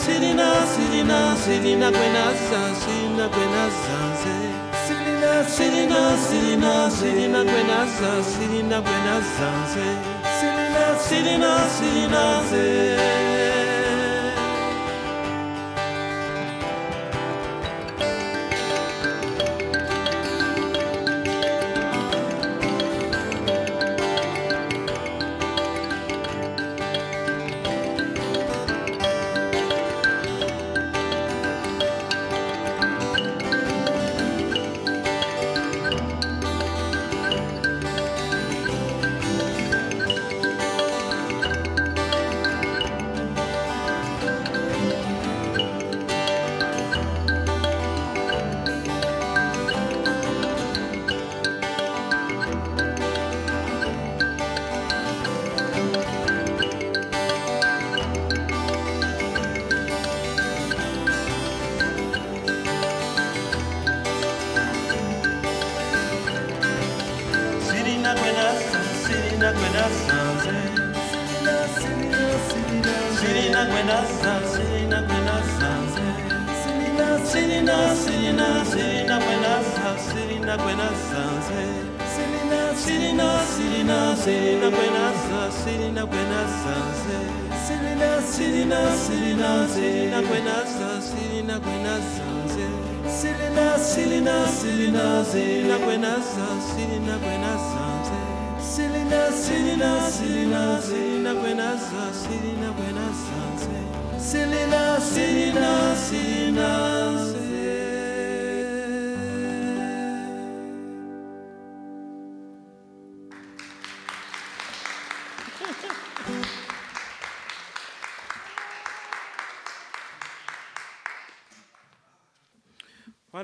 Sirina, 0.03 0.51
sirina, 0.75 1.37
sirina 1.45 1.89
buenaza, 1.97 2.61
sirina 2.83 3.25
buenaza, 3.35 3.99
ze. 4.23 4.50
Sirina, 5.49 6.17
sirina, 6.19 6.91
sirina 6.91 7.43
buenaza, 7.45 8.23
sirina 8.23 8.81
buenaza, 8.83 9.49
ze. 9.73 9.87
Sirina, 10.39 11.57
sirina, 11.77 12.43
ze. 12.51 12.51
Sirina 12.51 13.60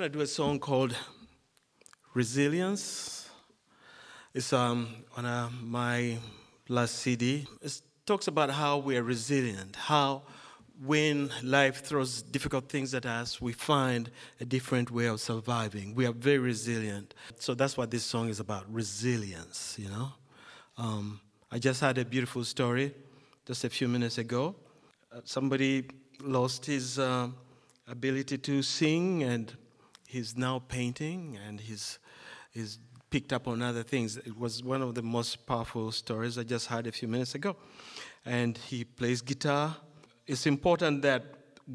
to 0.07 0.19
do 0.19 0.21
a 0.21 0.27
song 0.27 0.61
called 0.61 0.95
Resilience. 2.15 3.29
It's 4.35 4.53
um, 4.53 4.89
on 5.17 5.25
uh, 5.25 5.49
my 5.61 6.19
last 6.69 6.97
CD. 6.97 7.45
It 7.61 7.81
talks 8.05 8.29
about 8.29 8.51
how 8.51 8.79
we 8.79 8.97
are 8.97 9.03
resilient, 9.03 9.75
how 9.75 10.23
when 10.85 11.31
life 11.43 11.83
throws 11.83 12.23
difficult 12.23 12.69
things 12.69 12.95
at 12.95 13.05
us, 13.05 13.41
we 13.41 13.53
find 13.53 14.11
a 14.41 14.45
different 14.45 14.93
way 14.93 15.07
of 15.07 15.21
surviving. 15.21 15.93
We 15.97 16.07
are 16.07 16.13
very 16.13 16.39
resilient. 16.39 17.15
So 17.41 17.55
that's 17.55 17.77
what 17.77 17.91
this 17.91 18.05
song 18.05 18.29
is 18.29 18.39
about 18.39 18.73
resilience, 18.73 19.77
you 19.77 19.89
know. 19.89 20.13
Um, 20.79 21.21
I 21.51 21.59
just 21.59 21.81
had 21.81 21.99
a 21.99 22.05
beautiful 22.05 22.45
story 22.45 22.95
just 23.45 23.65
a 23.65 23.71
few 23.71 23.89
minutes 23.89 24.19
ago. 24.19 24.55
Uh, 25.13 25.23
somebody 25.25 25.89
lost 26.21 26.65
his 26.65 27.01
um 27.01 27.35
ability 27.89 28.37
to 28.37 28.63
sing 28.63 29.23
and 29.23 29.57
he's 30.07 30.37
now 30.37 30.63
painting 30.69 31.39
and 31.47 31.61
he's, 31.61 31.99
he's 32.51 32.79
picked 33.11 33.33
up 33.33 33.49
on 33.49 33.63
other 33.63 33.83
things. 33.83 34.17
It 34.17 34.39
was 34.39 34.63
one 34.63 34.83
of 34.83 34.95
the 34.95 35.03
most 35.03 35.47
powerful 35.47 35.93
stories 35.93 36.39
I 36.39 36.43
just 36.43 36.67
heard 36.67 36.87
a 36.87 36.93
few 36.93 37.09
minutes 37.09 37.35
ago. 37.35 37.57
And 38.25 38.59
he 38.59 38.85
plays 38.85 39.23
guitar. 39.23 39.77
It's 40.27 40.47
important 40.47 41.03
that 41.03 41.25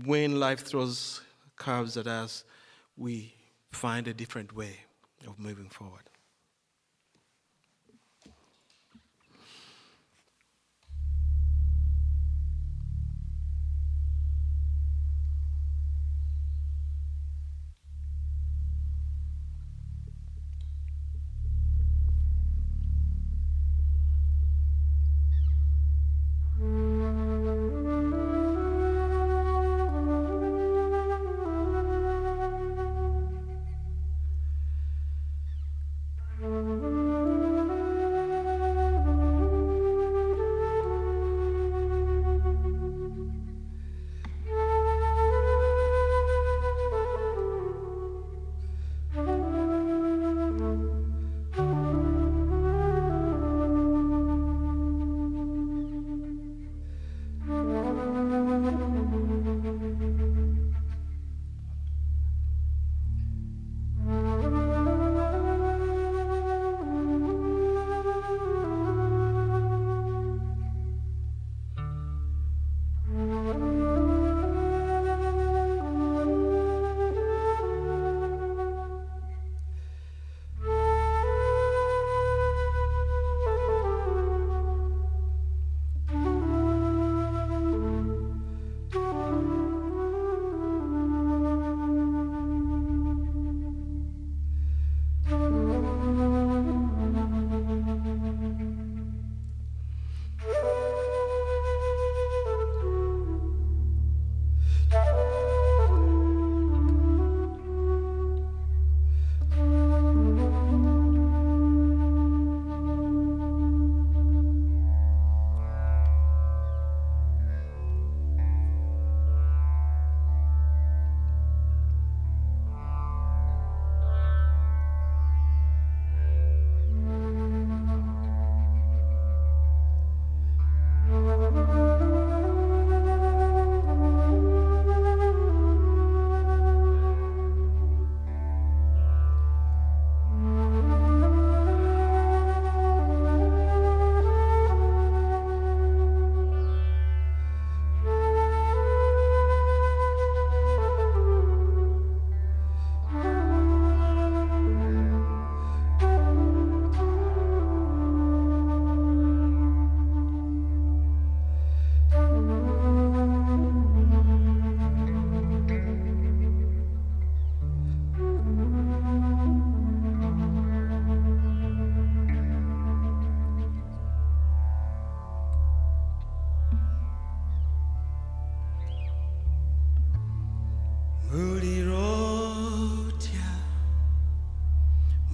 when 0.06 0.40
life 0.40 0.60
throws 0.66 1.22
curves 1.56 1.98
at 1.98 2.08
us, 2.08 2.44
we 2.98 3.34
find 3.72 4.08
a 4.08 4.14
different 4.14 4.56
way 4.56 4.78
of 5.28 5.40
moving 5.40 5.70
forward. 5.70 6.11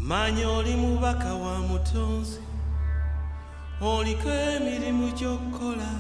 Manya 0.08 0.50
oli 0.50 0.76
mubaka 0.76 1.34
wa 1.34 1.60
mutonzi 1.60 2.40
oliko 3.82 4.30
emirimu 4.30 5.12
gy'okukola 5.18 5.92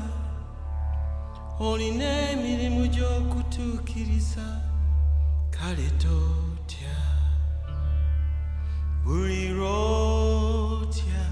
olina 1.60 2.08
emirimu 2.32 2.88
gy'okutuukiriza 2.88 4.46
kale 5.52 5.90
totya 6.04 6.96
buli 9.04 9.50
lwotya. 9.50 11.24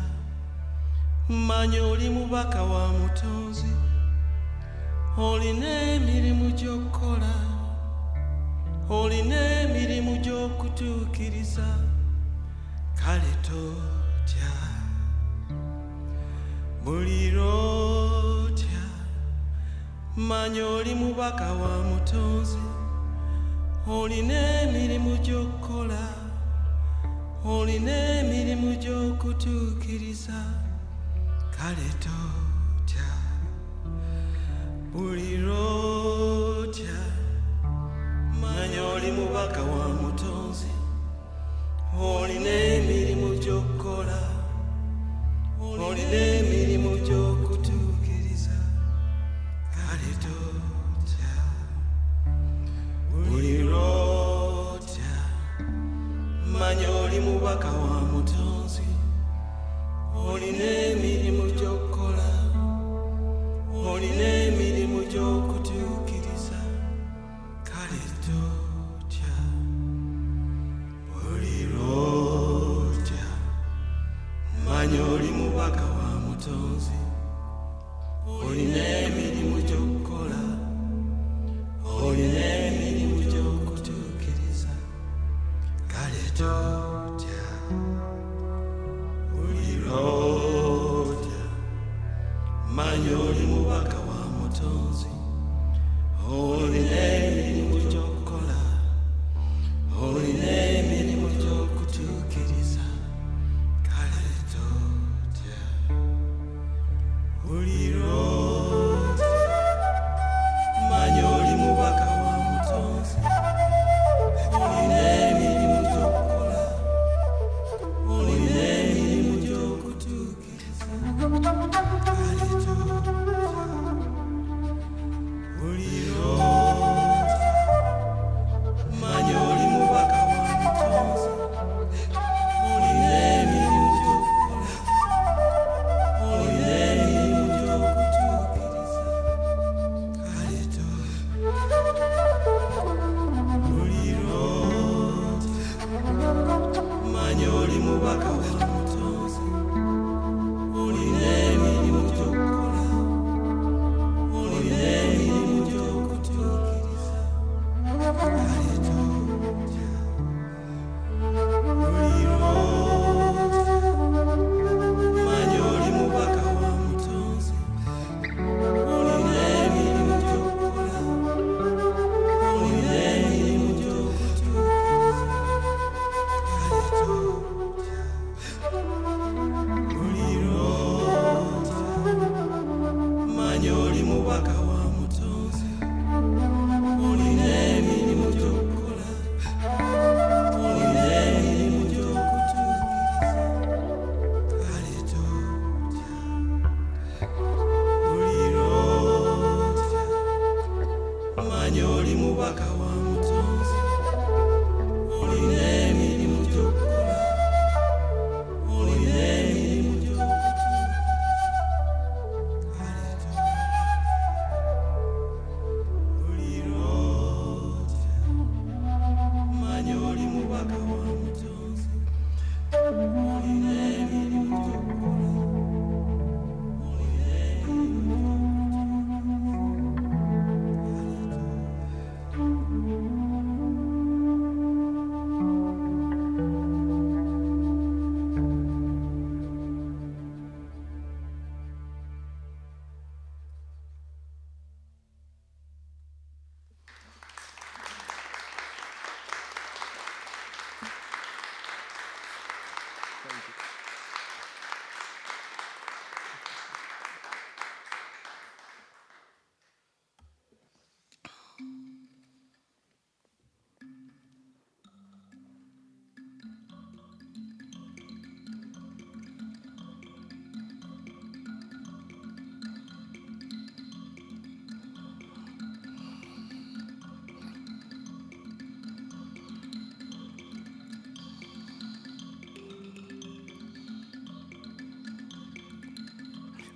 Manya 1.30 1.84
oli 1.84 2.10
mubaka 2.10 2.64
wa 2.64 2.88
mutonzi 2.88 3.72
olina 5.18 5.70
emirimu 5.96 6.52
gy'okukola 6.52 7.34
olina 8.90 9.36
emirimu 9.62 10.18
gy'okutuukiriza 10.24 11.85
kalitotya 13.06 14.52
mulirotya 16.86 18.82
manya 20.18 20.96
mubaka 21.02 21.54
wa 21.54 21.74
mutonzi 21.90 22.66
olina 23.88 24.38
emirimu 24.62 25.18
gy'okukola 25.26 26.04
olina 27.46 27.96
emirimu 28.20 28.72
gy'okutuukiriza 28.84 30.40
kale 31.56 31.90
totya 32.06 33.10
buli 34.94 35.38
lotya 35.38 36.98
manya 38.42 38.84
mubaka 39.18 39.62
wa 39.62 39.88
mutonzi 40.02 40.75
olina 42.02 42.50
emirimu 42.50 43.30
gy'okukola 43.44 44.20
name, 46.12 46.40
emirimu 46.40 46.92
gy'okola 47.08 47.45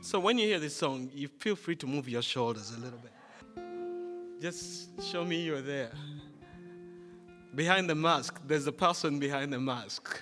So 0.10 0.20
when 0.20 0.40
you 0.40 0.48
hear 0.48 0.58
this 0.58 0.76
song, 0.76 1.12
you 1.14 1.28
feel 1.28 1.56
free 1.56 1.76
to 1.76 1.86
move 1.86 2.10
your 2.10 2.24
shoulders 2.24 2.74
a 2.76 2.80
little 2.80 2.98
bit. 2.98 4.42
Just 4.42 5.00
show 5.04 5.24
me 5.24 5.40
you're 5.44 5.62
there. 5.62 5.92
Behind 7.54 7.88
the 7.88 7.94
mask, 7.94 8.42
there's 8.48 8.66
a 8.66 8.72
person 8.72 9.20
behind 9.20 9.54
the 9.54 9.60
mask. 9.60 10.20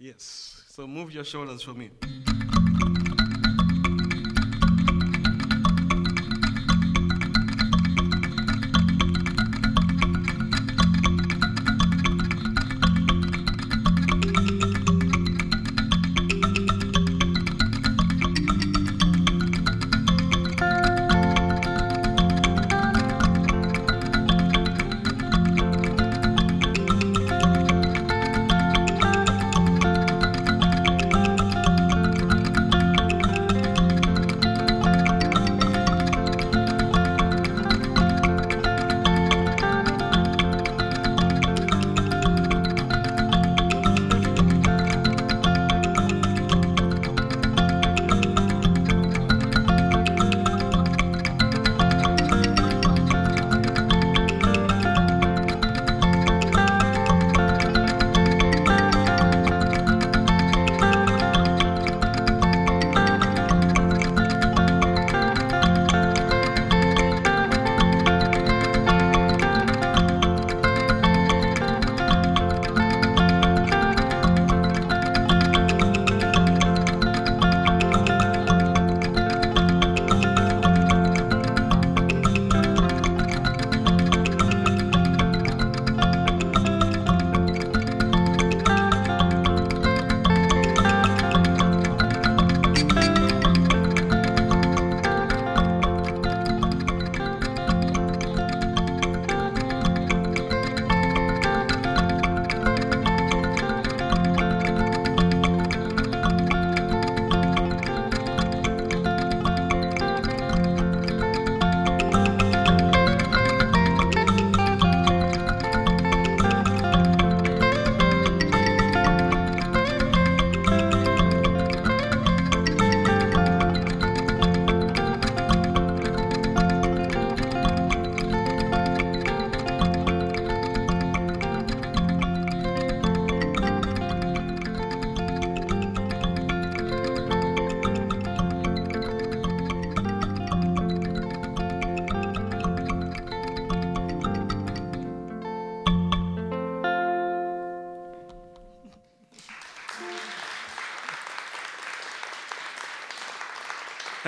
Yes. 0.00 0.64
So 0.66 0.84
move 0.88 1.14
your 1.14 1.22
shoulders 1.22 1.62
for 1.62 1.74
me. 1.74 1.90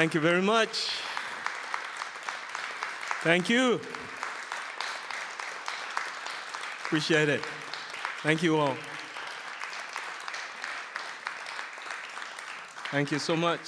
Thank 0.03 0.15
you 0.15 0.21
very 0.21 0.43
much. 0.43 0.91
Thank 3.23 3.49
you. 3.49 3.81
Appreciate 6.85 7.29
it. 7.29 7.41
Thank 8.25 8.43
you 8.43 8.57
all. 8.57 8.75
Thank 12.91 13.13
you 13.13 13.21
so 13.21 13.37
much. 13.37 13.61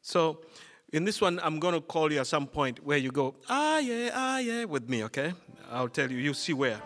So, 0.00 0.38
in 0.94 1.04
this 1.04 1.20
one, 1.20 1.40
I'm 1.42 1.60
going 1.60 1.74
to 1.74 1.82
call 1.82 2.10
you 2.10 2.20
at 2.20 2.26
some 2.26 2.46
point 2.46 2.82
where 2.82 2.96
you 2.96 3.12
go, 3.12 3.34
ah, 3.50 3.80
yeah, 3.80 4.12
ah, 4.14 4.38
yeah, 4.38 4.64
with 4.64 4.88
me, 4.88 5.04
okay? 5.04 5.34
I'll 5.70 5.90
tell 5.90 6.10
you, 6.10 6.16
you 6.16 6.32
see 6.32 6.54
where. 6.54 6.80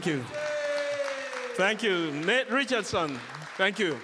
Thank 0.00 0.16
you. 0.16 0.24
Thank 1.56 1.82
you. 1.82 2.10
Nate 2.24 2.50
Richardson. 2.50 3.18
Thank 3.58 3.78
you. 3.78 3.98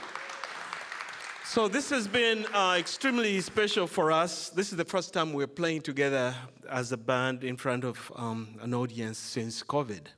So, 1.43 1.69
this 1.69 1.89
has 1.89 2.07
been 2.07 2.45
uh, 2.53 2.77
extremely 2.79 3.41
special 3.41 3.87
for 3.87 4.13
us. 4.13 4.51
This 4.51 4.73
is 4.73 4.77
the 4.77 4.85
first 4.85 5.15
time 5.15 5.33
we're 5.33 5.47
playing 5.47 5.81
together 5.81 6.35
as 6.69 6.93
a 6.93 6.99
band 6.99 7.45
in 7.45 7.57
front 7.57 7.83
of 7.83 8.13
um, 8.15 8.57
an 8.61 8.75
audience 8.75 9.17
since 9.17 9.63
COVID. 9.63 10.09